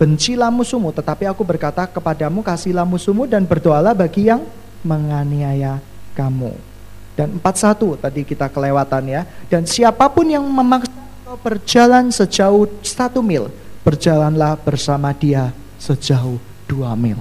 [0.00, 4.40] Bencilah musuhmu, tetapi aku berkata kepadamu, kasihilah musuhmu dan berdoalah bagi yang
[4.80, 5.76] menganiaya
[6.16, 6.56] kamu.
[7.12, 9.28] Dan 41 tadi kita kelewatan ya.
[9.52, 10.88] Dan siapa pun yang memaksa
[11.44, 13.52] berjalan sejauh satu mil,
[13.84, 17.20] berjalanlah bersama dia sejauh dua mil.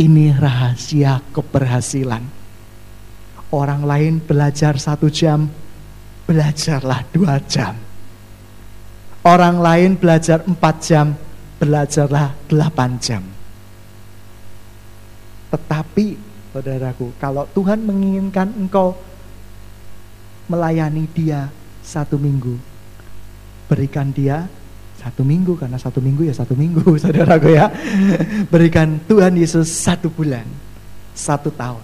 [0.00, 2.24] Ini rahasia keberhasilan.
[3.52, 5.44] Orang lain belajar satu jam,
[6.24, 7.76] belajarlah dua jam.
[9.20, 11.12] Orang lain belajar empat jam,
[11.60, 13.20] belajarlah delapan jam.
[15.52, 16.16] Tetapi,
[16.56, 18.96] saudaraku, kalau Tuhan menginginkan engkau
[20.48, 21.52] melayani dia
[21.84, 22.56] satu minggu,
[23.68, 24.48] berikan dia
[25.00, 27.72] satu minggu karena satu minggu ya satu minggu saudaraku ya.
[28.52, 30.44] Berikan Tuhan Yesus satu bulan,
[31.16, 31.80] satu tahun.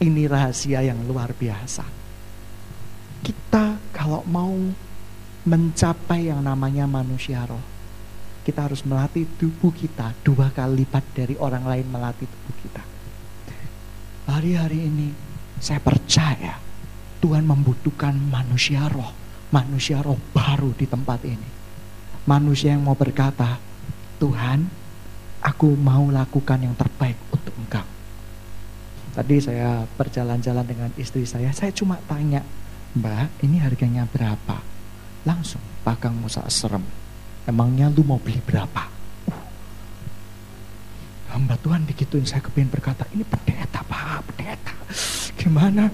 [0.00, 1.84] Ini rahasia yang luar biasa.
[3.24, 4.52] Kita kalau mau
[5.44, 7.60] mencapai yang namanya manusia roh,
[8.44, 12.82] kita harus melatih tubuh kita dua kali lipat dari orang lain melatih tubuh kita.
[14.28, 15.08] Hari-hari ini
[15.60, 16.56] saya percaya
[17.20, 19.12] Tuhan membutuhkan manusia roh,
[19.52, 21.59] manusia roh baru di tempat ini
[22.28, 23.56] manusia yang mau berkata,
[24.20, 24.68] Tuhan,
[25.40, 27.86] aku mau lakukan yang terbaik untuk engkau.
[29.16, 32.44] Tadi saya berjalan-jalan dengan istri saya, saya cuma tanya,
[32.94, 34.60] Mbak, ini harganya berapa?
[35.24, 36.82] Langsung, pakang musa serem.
[37.48, 38.86] Emangnya lu mau beli berapa?
[39.26, 39.44] Uh.
[41.34, 44.72] Hamba Tuhan digituin, saya kepingin berkata, ini pendeta Pak, pendeta.
[45.40, 45.88] Gimana?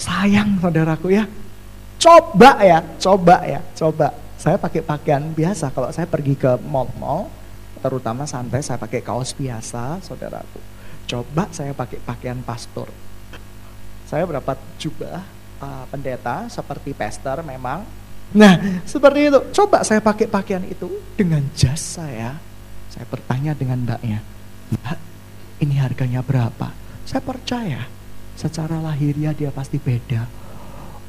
[0.00, 1.24] Sayang saudaraku ya.
[2.00, 4.08] Coba ya, coba ya, coba
[4.40, 5.68] saya pakai pakaian biasa.
[5.68, 7.28] Kalau saya pergi ke mall-mall
[7.84, 10.60] terutama santai saya pakai kaos biasa saudaraku.
[11.04, 12.88] Coba saya pakai pakaian pastor.
[14.08, 15.20] Saya berapa jubah
[15.60, 17.84] uh, pendeta seperti pastor memang.
[18.32, 19.40] Nah seperti itu.
[19.52, 20.88] Coba saya pakai pakaian itu
[21.20, 22.40] dengan jas saya.
[22.88, 24.24] Saya bertanya dengan mbaknya
[24.72, 24.98] mbak
[25.60, 26.72] ini harganya berapa?
[27.04, 27.84] Saya percaya
[28.40, 30.24] secara lahiriah dia pasti beda.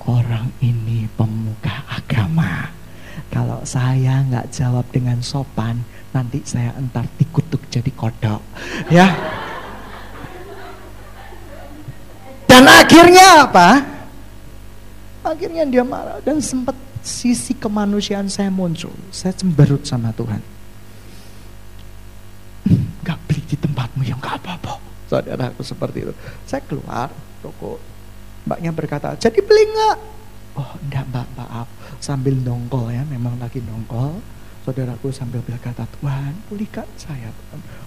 [0.04, 2.81] Orang ini pemuka agama
[3.30, 8.42] kalau saya nggak jawab dengan sopan, nanti saya entar dikutuk jadi kodok.
[8.90, 9.12] Ya.
[12.50, 13.70] Dan akhirnya apa?
[15.22, 16.74] Akhirnya dia marah dan sempat
[17.06, 18.94] sisi kemanusiaan saya muncul.
[19.14, 20.42] Saya cemberut sama Tuhan.
[23.02, 24.78] Gak beli di tempatmu yang gak apa-apa.
[25.10, 26.14] Saudara aku seperti itu.
[26.46, 27.10] Saya keluar
[27.42, 27.82] toko.
[28.46, 29.98] Mbaknya berkata, jadi beli nggak?
[30.58, 31.70] Oh enggak mbak, maaf
[32.02, 34.18] Sambil nongkol ya, memang lagi nongkol.
[34.66, 37.30] Saudaraku sambil berkata, Tuhan pulihkan saya,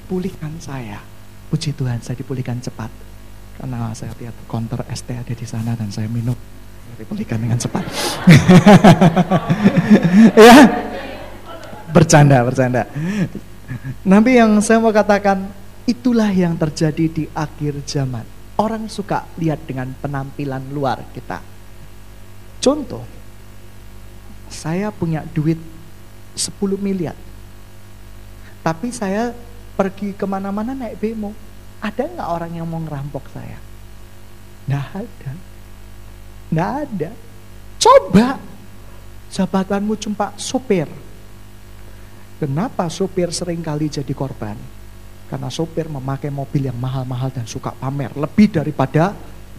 [0.06, 1.02] pulihkan saya.
[1.50, 2.90] Puji Tuhan, saya dipulihkan cepat.
[3.58, 6.34] Karena saya lihat counter ST ada di sana dan saya minum.
[6.94, 7.82] Dipulihkan dengan cepat.
[10.46, 10.56] ya,
[11.90, 12.86] bercanda, bercanda.
[14.06, 15.50] Nabi yang saya mau katakan,
[15.90, 18.26] itulah yang terjadi di akhir zaman.
[18.54, 21.42] Orang suka lihat dengan penampilan luar kita.
[22.62, 23.13] Contoh,
[24.54, 25.58] saya punya duit
[26.38, 27.18] 10 miliar.
[28.62, 29.34] Tapi saya
[29.74, 31.34] pergi ke mana-mana naik bemo.
[31.82, 33.58] Ada nggak orang yang mau ngerampok saya?
[34.70, 35.32] Nggak ada.
[36.48, 37.10] Nggak ada.
[37.76, 38.28] Coba
[39.34, 40.88] jabatanmu cuma sopir.
[42.38, 44.56] Kenapa sopir sering kali jadi korban?
[45.28, 48.14] Karena sopir memakai mobil yang mahal-mahal dan suka pamer.
[48.14, 49.12] Lebih daripada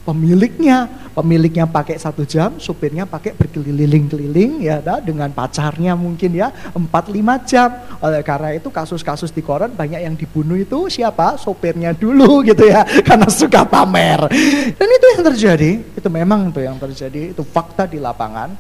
[0.06, 0.88] pemiliknya.
[1.16, 7.72] Pemiliknya pakai satu jam, supirnya pakai berkeliling-keliling ya dengan pacarnya mungkin ya 4-5 jam.
[8.04, 11.40] Oleh karena itu kasus-kasus di koran banyak yang dibunuh itu siapa?
[11.40, 14.28] Sopirnya dulu gitu ya karena suka pamer.
[14.76, 18.52] Dan itu yang terjadi, itu memang itu yang terjadi, itu fakta di lapangan.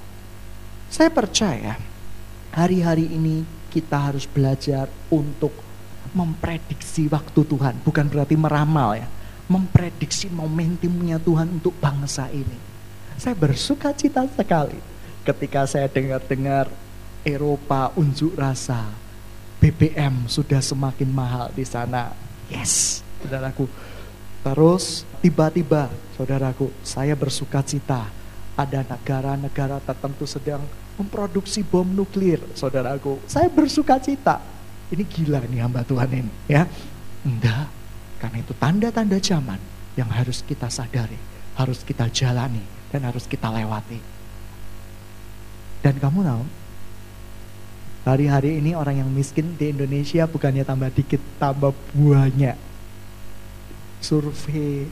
[0.88, 1.75] Saya percaya
[2.55, 5.51] hari-hari ini kita harus belajar untuk
[6.15, 9.08] memprediksi waktu Tuhan, bukan berarti meramal ya
[9.45, 12.58] memprediksi momentumnya Tuhan untuk bangsa ini.
[13.15, 14.77] Saya bersuka cita sekali
[15.25, 16.67] ketika saya dengar-dengar
[17.25, 18.86] Eropa unjuk rasa,
[19.58, 22.13] BBM sudah semakin mahal di sana.
[22.53, 23.65] Yes, saudaraku.
[24.45, 28.05] Terus tiba-tiba, saudaraku, saya bersuka cita
[28.53, 30.62] ada negara-negara tertentu sedang
[31.01, 33.17] memproduksi bom nuklir, saudaraku.
[33.25, 34.38] Saya bersuka cita.
[34.93, 36.69] Ini gila nih hamba Tuhan ini, ya.
[37.25, 37.65] Enggak,
[38.19, 39.60] karena itu tanda-tanda zaman
[39.95, 41.17] yang harus kita sadari,
[41.56, 43.99] harus kita jalani, dan harus kita lewati.
[45.84, 46.43] Dan kamu tahu,
[48.08, 52.58] hari-hari ini orang yang miskin di Indonesia bukannya tambah dikit, tambah banyak.
[54.01, 54.89] Survei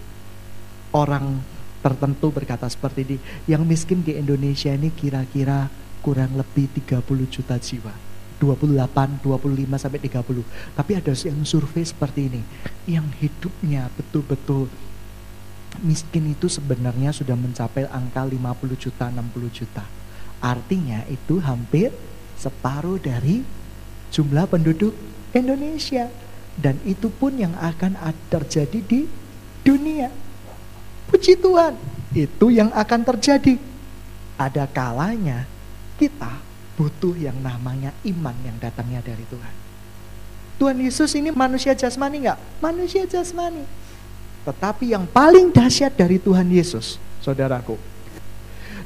[0.94, 1.42] orang
[1.84, 3.18] tertentu berkata seperti ini,
[3.50, 5.68] yang miskin di Indonesia ini kira-kira
[6.00, 8.12] kurang lebih 30 juta jiwa
[8.43, 10.43] 28, 25 sampai 30.
[10.75, 12.41] Tapi ada yang survei seperti ini,
[12.84, 14.67] yang hidupnya betul-betul
[15.82, 19.84] miskin itu sebenarnya sudah mencapai angka 50 juta, 60 juta.
[20.43, 21.95] Artinya itu hampir
[22.36, 23.47] separuh dari
[24.12, 24.91] jumlah penduduk
[25.32, 26.12] Indonesia.
[26.53, 27.97] Dan itu pun yang akan
[28.29, 29.10] terjadi di
[29.65, 30.13] dunia.
[31.10, 31.73] Puji Tuhan,
[32.13, 33.58] itu yang akan terjadi.
[34.38, 35.49] Ada kalanya
[35.97, 39.54] kita butuh yang namanya iman yang datangnya dari Tuhan.
[40.58, 42.40] Tuhan Yesus ini manusia jasmani enggak?
[42.62, 43.66] Manusia jasmani.
[44.44, 47.80] Tetapi yang paling dahsyat dari Tuhan Yesus, saudaraku,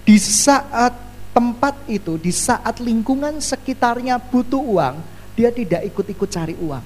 [0.06, 0.94] di saat
[1.34, 4.96] tempat itu, di saat lingkungan sekitarnya butuh uang,
[5.38, 6.82] dia tidak ikut-ikut cari uang.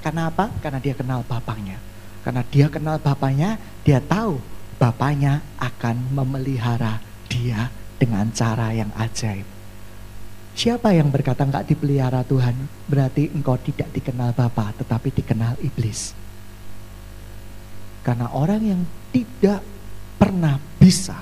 [0.00, 0.48] Karena apa?
[0.64, 1.76] Karena dia kenal bapaknya.
[2.22, 4.38] Karena dia kenal bapaknya, dia tahu
[4.80, 7.68] bapaknya akan memelihara dia
[8.00, 9.51] dengan cara yang ajaib.
[10.52, 12.54] Siapa yang berkata enggak dipelihara Tuhan?
[12.84, 16.12] Berarti engkau tidak dikenal Bapa, tetapi dikenal iblis.
[18.04, 18.82] Karena orang yang
[19.14, 19.64] tidak
[20.20, 21.16] pernah bisa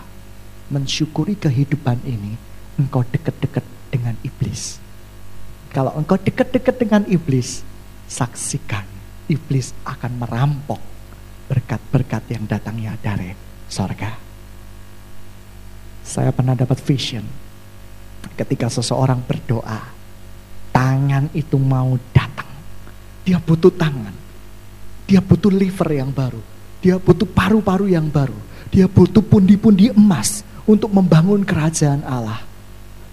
[0.72, 2.34] mensyukuri kehidupan ini,
[2.80, 3.62] engkau dekat-dekat
[3.92, 4.82] dengan iblis.
[5.70, 7.62] Kalau engkau dekat-dekat dengan iblis,
[8.10, 8.82] saksikan
[9.30, 10.82] iblis akan merampok
[11.46, 13.30] berkat-berkat yang datangnya dari
[13.70, 14.18] sorga.
[16.02, 17.22] Saya pernah dapat vision
[18.36, 19.80] ketika seseorang berdoa,
[20.72, 22.48] tangan itu mau datang.
[23.24, 24.14] Dia butuh tangan.
[25.04, 26.40] Dia butuh liver yang baru.
[26.80, 28.36] Dia butuh paru-paru yang baru.
[28.70, 32.40] Dia butuh pundi-pundi emas untuk membangun kerajaan Allah.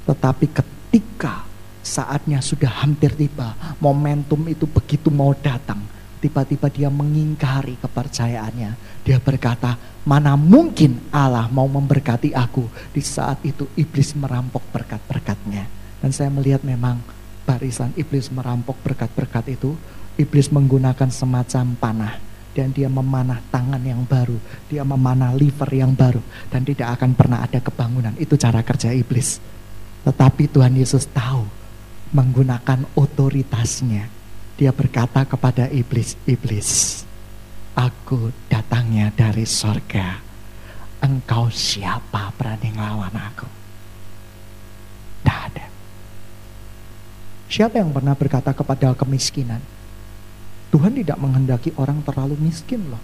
[0.05, 1.43] Tetapi ketika
[1.81, 5.81] saatnya sudah hampir tiba, momentum itu begitu mau datang,
[6.19, 9.03] tiba-tiba dia mengingkari kepercayaannya.
[9.05, 12.63] Dia berkata, Mana mungkin Allah mau memberkati aku
[12.95, 15.67] di saat itu iblis merampok berkat-berkatnya.
[15.99, 17.03] Dan saya melihat memang
[17.43, 19.75] barisan iblis merampok berkat-berkat itu,
[20.15, 22.15] iblis menggunakan semacam panah
[22.57, 24.39] dan dia memanah tangan yang baru,
[24.71, 28.15] dia memanah liver yang baru dan tidak akan pernah ada kebangunan.
[28.15, 29.43] Itu cara kerja iblis.
[30.07, 31.43] Tetapi Tuhan Yesus tahu
[32.15, 34.16] menggunakan otoritasnya.
[34.57, 37.05] Dia berkata kepada iblis, iblis,
[37.77, 40.17] Aku datangnya dari sorga.
[40.97, 43.45] Engkau siapa berani ngelawan aku?
[45.21, 45.65] Tidak ada.
[47.45, 49.61] Siapa yang pernah berkata kepada kemiskinan?
[50.73, 52.99] Tuhan tidak menghendaki orang terlalu miskin loh.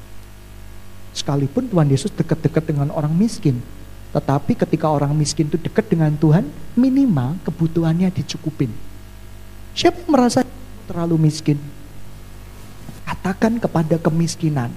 [1.14, 3.62] Sekalipun Tuhan Yesus dekat-dekat dengan orang miskin.
[4.10, 8.74] Tetapi ketika orang miskin itu dekat dengan Tuhan, minimal kebutuhannya dicukupin.
[9.78, 10.42] Siapa merasa
[10.86, 11.60] terlalu miskin?
[13.04, 14.72] Katakan kepada kemiskinan.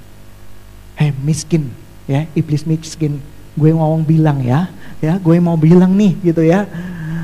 [0.96, 1.70] Hei miskin,
[2.08, 3.20] ya iblis miskin.
[3.56, 4.68] Gue ngomong bilang ya,
[5.00, 6.64] ya gue mau bilang nih gitu ya.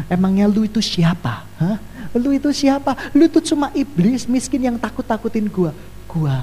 [0.09, 1.49] Emangnya lu itu siapa?
[1.57, 1.81] Hah?
[2.13, 3.13] Lu itu siapa?
[3.17, 5.73] Lu itu cuma iblis miskin yang takut-takutin gue.
[6.05, 6.37] Gue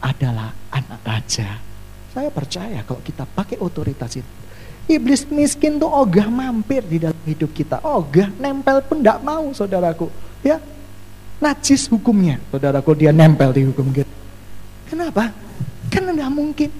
[0.00, 1.60] adalah anak raja.
[2.10, 4.32] Saya percaya kalau kita pakai otoritas itu.
[4.90, 7.78] Iblis miskin tuh ogah mampir di dalam hidup kita.
[7.84, 10.10] Ogah nempel pun tidak mau saudaraku.
[10.42, 10.58] Ya,
[11.40, 12.38] najis hukumnya.
[12.52, 14.14] Saudaraku dia nempel di hukum kita.
[14.86, 15.32] Kenapa?
[15.88, 16.70] Karena tidak mungkin.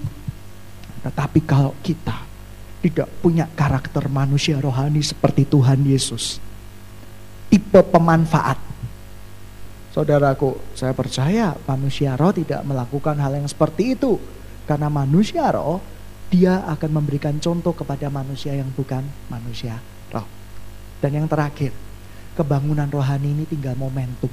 [1.01, 2.17] Tetapi kalau kita
[2.81, 6.37] tidak punya karakter manusia rohani seperti Tuhan Yesus.
[7.49, 8.57] Tipe pemanfaat.
[9.91, 14.15] Saudaraku, saya percaya manusia roh tidak melakukan hal yang seperti itu
[14.63, 15.83] karena manusia roh,
[16.31, 19.75] dia akan memberikan contoh kepada manusia yang bukan manusia
[20.15, 20.23] roh.
[21.03, 21.75] Dan yang terakhir,
[22.39, 24.31] kebangunan rohani ini tinggal momentum.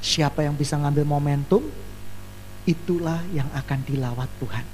[0.00, 1.62] Siapa yang bisa ngambil momentum,
[2.66, 4.66] itulah yang akan dilawat Tuhan.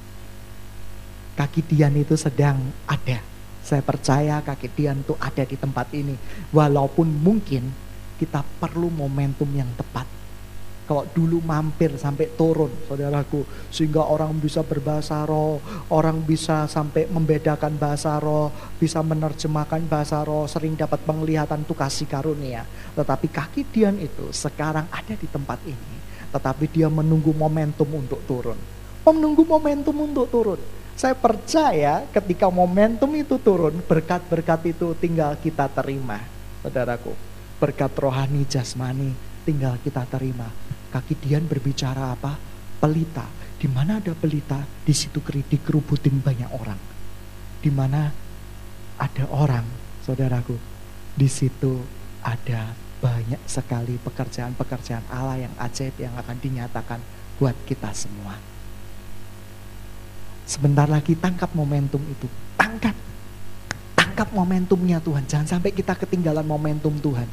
[1.37, 3.21] Kaki Dian itu sedang ada.
[3.63, 6.19] Saya percaya kaki Dian itu ada di tempat ini.
[6.51, 7.73] Walaupun mungkin
[8.21, 10.05] kita perlu momentum yang tepat
[10.93, 15.57] kalau dulu mampir sampai turun, saudaraku, sehingga orang bisa berbahasa roh,
[15.89, 22.05] orang bisa sampai membedakan bahasa roh, bisa menerjemahkan bahasa roh, sering dapat penglihatan tuh kasih
[22.05, 22.69] karunia.
[22.93, 25.97] Tetapi kaki Dian itu sekarang ada di tempat ini,
[26.29, 28.61] tetapi dia menunggu momentum untuk turun.
[29.09, 30.61] Menunggu momentum untuk turun.
[30.93, 36.21] Saya percaya ketika momentum itu turun, berkat-berkat itu tinggal kita terima,
[36.61, 37.17] saudaraku.
[37.57, 39.17] Berkat rohani jasmani
[39.49, 42.37] tinggal kita terima Kaki Dian berbicara apa?
[42.77, 43.25] Pelita.
[43.57, 46.77] Di mana ada pelita, di situ dikerubutin banyak orang.
[47.63, 48.13] Di mana
[49.01, 49.65] ada orang,
[50.05, 50.59] saudaraku,
[51.17, 51.81] di situ
[52.21, 57.01] ada banyak sekali pekerjaan-pekerjaan Allah yang ajaib yang akan dinyatakan
[57.41, 58.39] buat kita semua.
[60.47, 62.27] Sebentar lagi tangkap momentum itu.
[62.55, 62.95] Tangkap.
[63.95, 65.27] Tangkap momentumnya Tuhan.
[65.27, 67.27] Jangan sampai kita ketinggalan momentum Tuhan.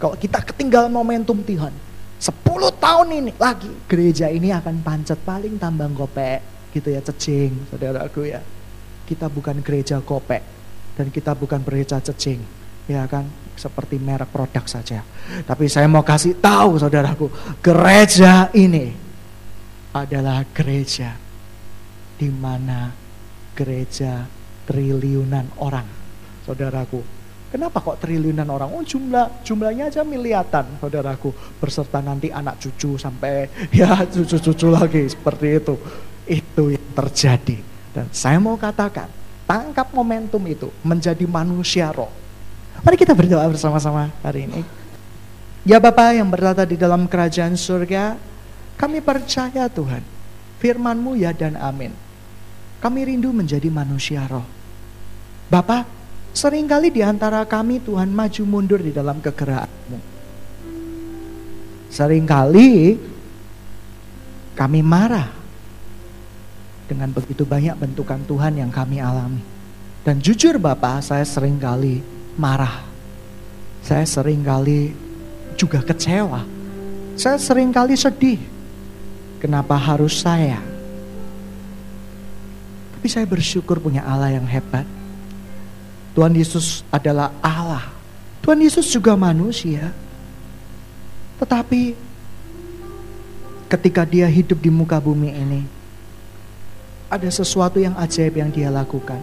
[0.00, 1.72] Kalau kita ketinggalan momentum Tuhan,
[2.18, 3.30] 10 tahun ini.
[3.38, 8.42] Lagi gereja ini akan pancet paling tambang gopek gitu ya cecing saudaraku ya.
[9.06, 10.42] Kita bukan gereja gopek
[10.98, 12.42] dan kita bukan gereja cecing
[12.90, 13.24] ya kan?
[13.58, 15.02] Seperti merek produk saja.
[15.42, 17.26] Tapi saya mau kasih tahu saudaraku
[17.62, 18.94] gereja ini
[19.94, 21.16] adalah gereja
[22.18, 22.90] di mana
[23.54, 24.26] gereja
[24.66, 25.86] triliunan orang
[26.46, 27.17] saudaraku
[27.48, 28.68] Kenapa kok triliunan orang?
[28.76, 31.32] Oh jumlah jumlahnya aja miliatan, saudaraku.
[31.56, 33.48] Berserta nanti anak cucu sampai
[33.80, 35.74] ya cucu-cucu lagi seperti itu.
[36.28, 37.56] Itu yang terjadi.
[37.96, 39.08] Dan saya mau katakan,
[39.48, 42.12] tangkap momentum itu menjadi manusia roh.
[42.84, 44.60] Mari kita berdoa bersama-sama hari ini.
[45.64, 48.20] Ya Bapak yang bertata di dalam kerajaan surga,
[48.76, 50.04] kami percaya Tuhan,
[50.60, 51.90] firman-Mu ya dan amin.
[52.78, 54.46] Kami rindu menjadi manusia roh.
[55.50, 55.97] Bapak,
[56.32, 59.98] Seringkali di antara kami Tuhan maju mundur di dalam kegerakanmu.
[61.88, 62.72] Seringkali
[64.54, 65.30] kami marah
[66.88, 69.44] dengan begitu banyak bentukan Tuhan yang kami alami.
[70.02, 72.00] Dan jujur Bapak, saya sering kali
[72.40, 72.80] marah.
[73.84, 74.96] Saya sering kali
[75.58, 76.44] juga kecewa.
[77.18, 78.40] Saya sering kali sedih.
[79.38, 80.58] Kenapa harus saya?
[82.98, 84.82] Tapi saya bersyukur punya Allah yang hebat
[86.18, 87.86] Tuhan Yesus adalah Allah.
[88.42, 89.94] Tuhan Yesus juga manusia.
[91.38, 91.94] Tetapi
[93.70, 95.62] ketika dia hidup di muka bumi ini,
[97.06, 99.22] ada sesuatu yang ajaib yang dia lakukan.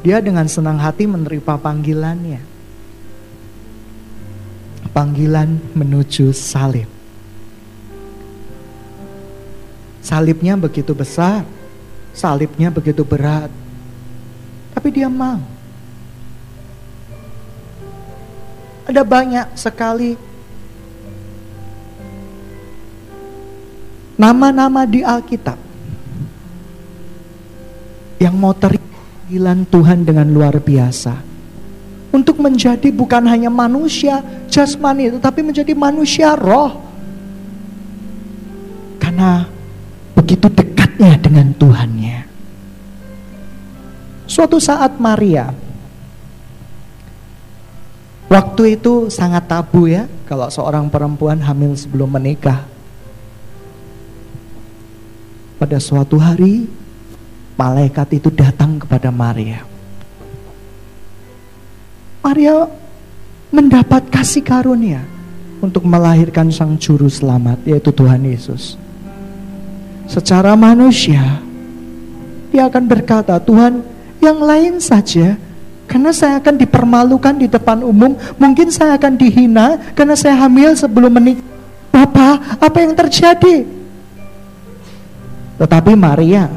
[0.00, 2.40] Dia dengan senang hati menerima panggilannya.
[4.88, 6.88] Panggilan menuju salib.
[10.00, 11.44] Salibnya begitu besar,
[12.16, 13.52] salibnya begitu berat,
[14.84, 15.40] tapi dia mau.
[18.84, 20.12] Ada banyak sekali
[24.20, 25.56] nama-nama di Alkitab
[28.20, 31.16] yang mau terima Tuhan dengan luar biasa.
[32.12, 34.20] Untuk menjadi bukan hanya manusia
[34.52, 36.76] jasmani, tetapi menjadi manusia roh.
[39.00, 39.48] Karena
[40.12, 41.93] begitu dekatnya dengan Tuhannya.
[44.34, 45.54] Suatu saat Maria,
[48.26, 52.74] waktu itu sangat tabu ya kalau seorang perempuan hamil sebelum menikah.
[55.64, 56.68] pada suatu hari
[57.56, 59.64] malaikat itu datang kepada Maria.
[62.20, 62.68] Maria
[63.48, 65.00] mendapat kasih karunia
[65.64, 68.76] untuk melahirkan sang juru selamat yaitu Tuhan Yesus.
[70.04, 71.40] Secara manusia
[72.52, 73.80] dia akan berkata, "Tuhan,
[74.22, 75.36] yang lain saja
[75.84, 81.12] karena saya akan dipermalukan di depan umum, mungkin saya akan dihina karena saya hamil sebelum
[81.12, 81.44] menikah.
[81.94, 83.62] Bapak, apa yang terjadi?"
[85.54, 86.50] Tetapi Maria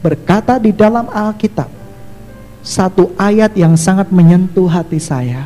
[0.00, 1.68] berkata di dalam Alkitab
[2.64, 5.44] satu ayat yang sangat menyentuh hati saya.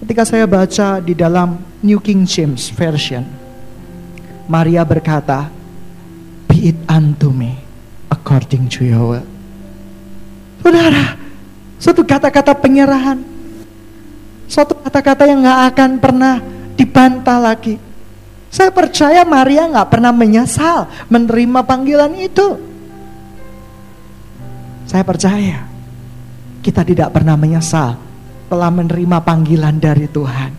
[0.00, 3.26] Ketika saya baca di dalam New King James Version,
[4.46, 5.50] Maria berkata,
[6.46, 7.69] "Be it unto me
[8.20, 9.28] according to your will."
[10.60, 11.16] Saudara,
[11.80, 13.24] satu kata-kata penyerahan,
[14.44, 16.36] satu kata-kata yang nggak akan pernah
[16.76, 17.80] dibantah lagi.
[18.52, 22.60] Saya percaya Maria nggak pernah menyesal menerima panggilan itu.
[24.90, 25.70] Saya percaya
[26.60, 27.94] kita tidak pernah menyesal
[28.50, 30.50] telah menerima panggilan dari Tuhan.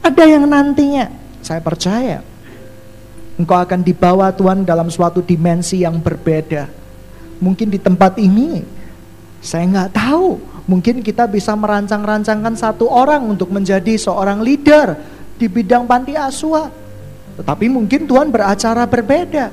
[0.00, 1.10] Ada yang nantinya,
[1.42, 2.22] saya percaya,
[3.40, 6.68] engkau akan dibawa Tuhan dalam suatu dimensi yang berbeda.
[7.40, 8.60] Mungkin di tempat ini,
[9.40, 10.36] saya nggak tahu,
[10.68, 14.92] mungkin kita bisa merancang-rancangkan satu orang untuk menjadi seorang leader
[15.40, 16.68] di bidang panti asuhan.
[17.40, 19.48] Tetapi mungkin Tuhan beracara berbeda.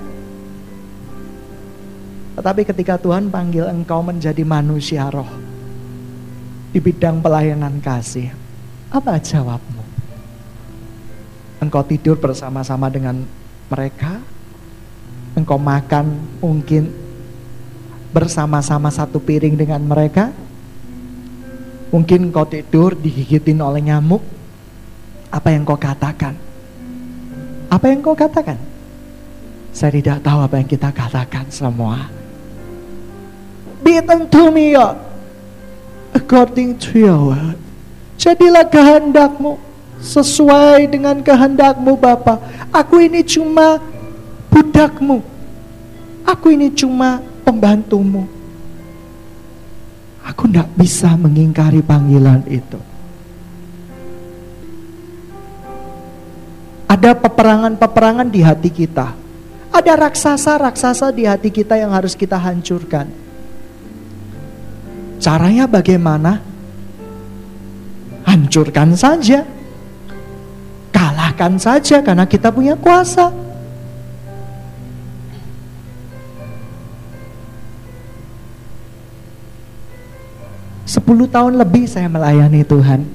[2.36, 5.32] Tetapi ketika Tuhan panggil engkau menjadi manusia roh,
[6.76, 8.36] di bidang pelayanan kasih,
[8.92, 9.84] apa jawabmu?
[11.64, 13.24] Engkau tidur bersama-sama dengan
[13.68, 14.24] mereka,
[15.36, 16.90] engkau makan mungkin
[18.16, 20.32] bersama-sama satu piring dengan mereka,
[21.92, 24.24] mungkin engkau tidur digigitin oleh nyamuk,
[25.28, 26.34] apa yang kau katakan?
[27.68, 28.56] Apa yang kau katakan?
[29.76, 32.08] Saya tidak tahu apa yang kita katakan semua.
[33.84, 34.74] Be it unto me,
[36.16, 37.60] according to your word.
[38.18, 39.67] Jadilah kehendakmu
[40.02, 42.40] sesuai dengan kehendakmu Bapa.
[42.70, 43.82] Aku ini cuma
[44.52, 45.22] budakmu.
[46.28, 48.28] Aku ini cuma pembantumu.
[50.28, 52.80] Aku tidak bisa mengingkari panggilan itu.
[56.88, 59.16] Ada peperangan-peperangan di hati kita.
[59.72, 63.08] Ada raksasa-raksasa di hati kita yang harus kita hancurkan.
[65.20, 66.40] Caranya bagaimana?
[68.28, 69.57] Hancurkan saja.
[71.38, 73.30] Kalahkan saja karena kita punya kuasa.
[80.90, 83.06] Sepuluh tahun lebih saya melayani Tuhan.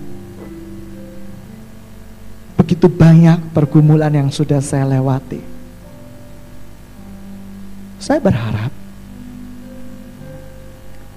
[2.55, 5.43] Begitu banyak pergumulan yang sudah saya lewati.
[7.99, 8.70] Saya berharap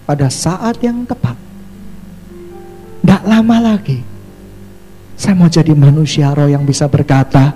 [0.09, 1.37] pada saat yang tepat.
[3.05, 4.14] Tidak lama lagi.
[5.15, 7.55] Saya mau jadi manusia roh yang bisa berkata,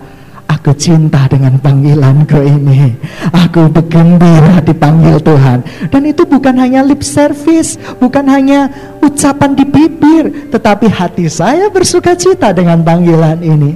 [0.49, 2.97] Aku cinta dengan panggilanku ini.
[3.29, 5.61] Aku bergembira dipanggil Tuhan.
[5.93, 12.17] Dan itu bukan hanya lip service, bukan hanya ucapan di bibir, tetapi hati saya bersuka
[12.17, 13.71] cita dengan panggilan ini.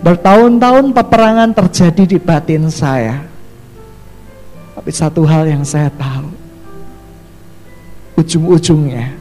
[0.00, 3.20] Bertahun-tahun peperangan terjadi di batin saya.
[4.78, 6.30] Tapi satu hal yang saya tahu,
[8.16, 9.19] ujung-ujungnya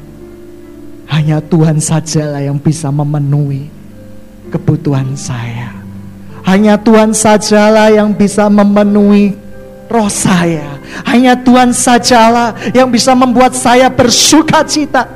[1.10, 3.66] hanya Tuhan sajalah yang bisa memenuhi
[4.54, 5.74] kebutuhan saya.
[6.46, 9.34] Hanya Tuhan sajalah yang bisa memenuhi
[9.90, 10.78] roh saya.
[11.10, 15.10] Hanya Tuhan sajalah yang bisa membuat saya bersuka cita.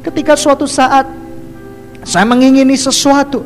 [0.00, 1.04] Ketika suatu saat
[2.00, 3.44] saya mengingini sesuatu,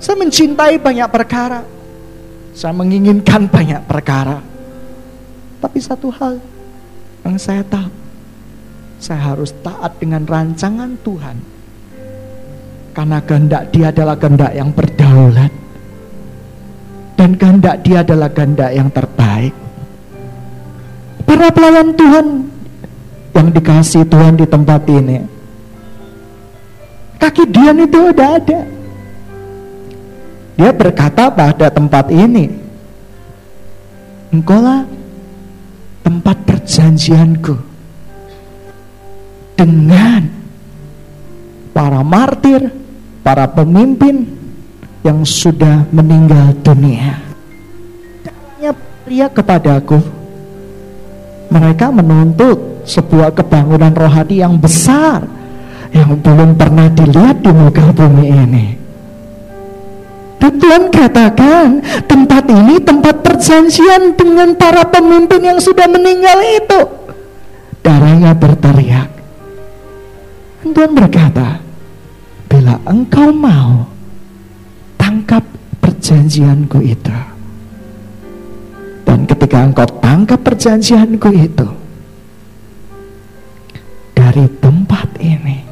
[0.00, 1.60] saya mencintai banyak perkara,
[2.56, 4.40] saya menginginkan banyak perkara.
[5.60, 6.55] Tapi satu hal
[7.26, 7.90] yang saya tahu,
[9.02, 11.36] saya harus taat dengan rancangan Tuhan.
[12.94, 15.52] Karena kehendak dia adalah kehendak yang berdaulat.
[17.16, 19.52] Dan kehendak dia adalah kehendak yang terbaik.
[21.26, 22.26] Para pelayan Tuhan
[23.34, 25.18] yang dikasih Tuhan di tempat ini.
[27.20, 28.60] Kaki Dian itu udah ada.
[30.56, 32.48] Dia berkata pada tempat ini,
[34.32, 34.88] engkau lah
[36.00, 36.36] tempat
[36.66, 37.54] perjanjianku
[39.54, 40.26] dengan
[41.70, 42.74] para martir,
[43.22, 44.26] para pemimpin
[45.06, 47.22] yang sudah meninggal dunia.
[48.26, 48.74] Caranya
[49.06, 50.02] pria kepadaku,
[51.54, 55.22] mereka menuntut sebuah kebangunan rohani yang besar
[55.94, 58.66] yang belum pernah dilihat di muka bumi ini.
[60.36, 66.80] Dan Tuhan katakan tempat ini tempat perjanjian dengan para pemimpin yang sudah meninggal itu.
[67.82, 69.10] Darahnya berteriak.
[70.62, 71.62] Dan Tuhan berkata,
[72.46, 73.86] bila engkau mau
[74.94, 75.42] tangkap
[75.82, 77.16] perjanjianku itu.
[79.06, 81.68] Dan ketika engkau tangkap perjanjianku itu,
[84.14, 85.65] dari tempat ini,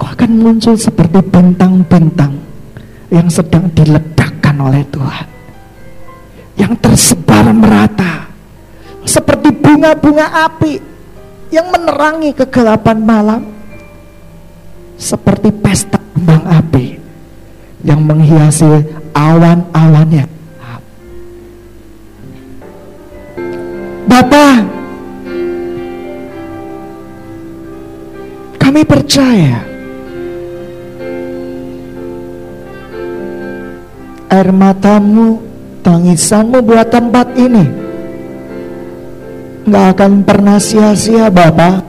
[0.00, 2.32] engkau akan muncul seperti bintang-bintang
[3.12, 5.28] yang sedang diledakkan oleh Tuhan.
[6.56, 8.24] Yang tersebar merata.
[9.04, 10.80] Seperti bunga-bunga api
[11.52, 13.42] yang menerangi kegelapan malam.
[14.96, 16.96] Seperti pesta kembang api
[17.84, 18.80] yang menghiasi
[19.12, 20.24] awan-awannya.
[24.08, 24.56] Bapak,
[28.56, 29.69] kami percaya
[34.30, 35.42] air matamu,
[35.82, 37.90] tangisanmu buat tempat ini
[39.70, 41.86] nggak akan pernah sia-sia Bapak.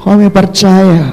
[0.00, 1.12] Kami percaya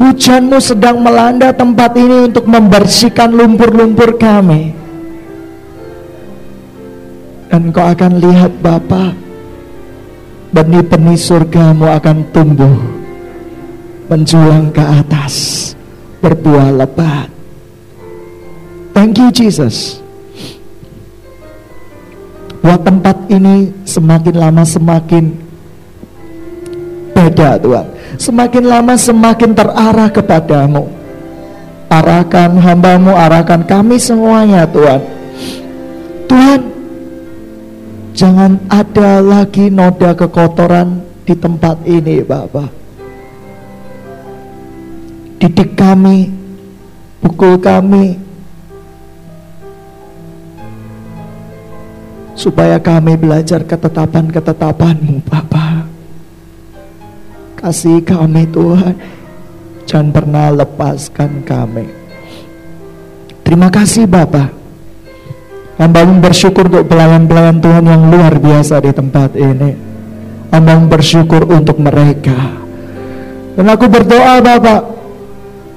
[0.00, 4.72] hujanmu sedang melanda tempat ini untuk membersihkan lumpur-lumpur kami.
[7.50, 9.12] Dan kau akan lihat Bapak,
[10.54, 12.76] benih-benih surgamu akan tumbuh
[14.06, 15.69] menjulang ke atas
[16.20, 17.28] berbuah lebat.
[18.92, 19.98] Thank you Jesus.
[22.60, 25.32] Buat tempat ini semakin lama semakin
[27.16, 27.86] beda Tuhan.
[28.20, 30.84] Semakin lama semakin terarah kepadamu.
[31.90, 35.00] Arahkan hambamu, arahkan kami semuanya Tuhan.
[36.28, 36.60] Tuhan,
[38.14, 42.79] jangan ada lagi noda kekotoran di tempat ini Bapak
[45.40, 46.28] didik kami,
[47.24, 48.20] pukul kami,
[52.36, 55.88] supaya kami belajar ketetapan-ketetapanmu Bapa.
[57.56, 58.96] Kasih kami Tuhan,
[59.88, 61.88] jangan pernah lepaskan kami.
[63.44, 64.52] Terima kasih Bapak.
[65.80, 69.72] Hamba bersyukur untuk pelayan-pelayan Tuhan yang luar biasa di tempat ini.
[70.52, 72.36] Hamba bersyukur untuk mereka.
[73.56, 74.99] Dan aku berdoa Bapak,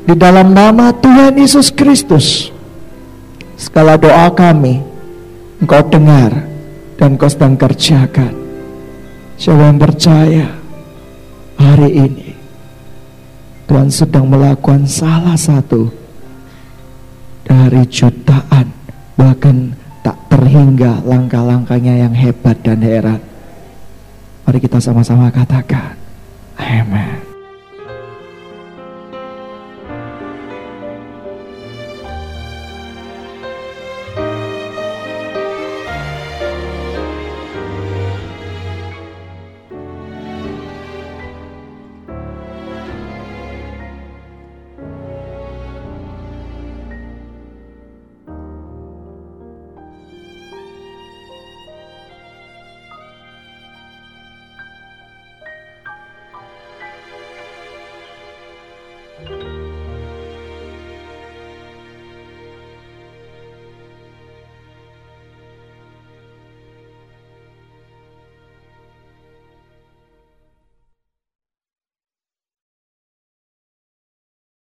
[0.03, 2.51] di dalam nama Tuhan Yesus Kristus.
[3.55, 4.83] Segala doa kami
[5.63, 6.35] Engkau dengar
[6.99, 8.33] dan Engkau sedang kerjakan.
[9.39, 10.45] Siapa yang percaya
[11.55, 12.29] hari ini
[13.63, 15.87] Tuhan sedang melakukan salah satu
[17.47, 18.67] dari jutaan
[19.15, 19.71] bahkan
[20.03, 23.21] tak terhingga langkah-langkahnya yang hebat dan heran.
[24.43, 25.95] Mari kita sama-sama katakan,
[26.59, 27.22] Amen.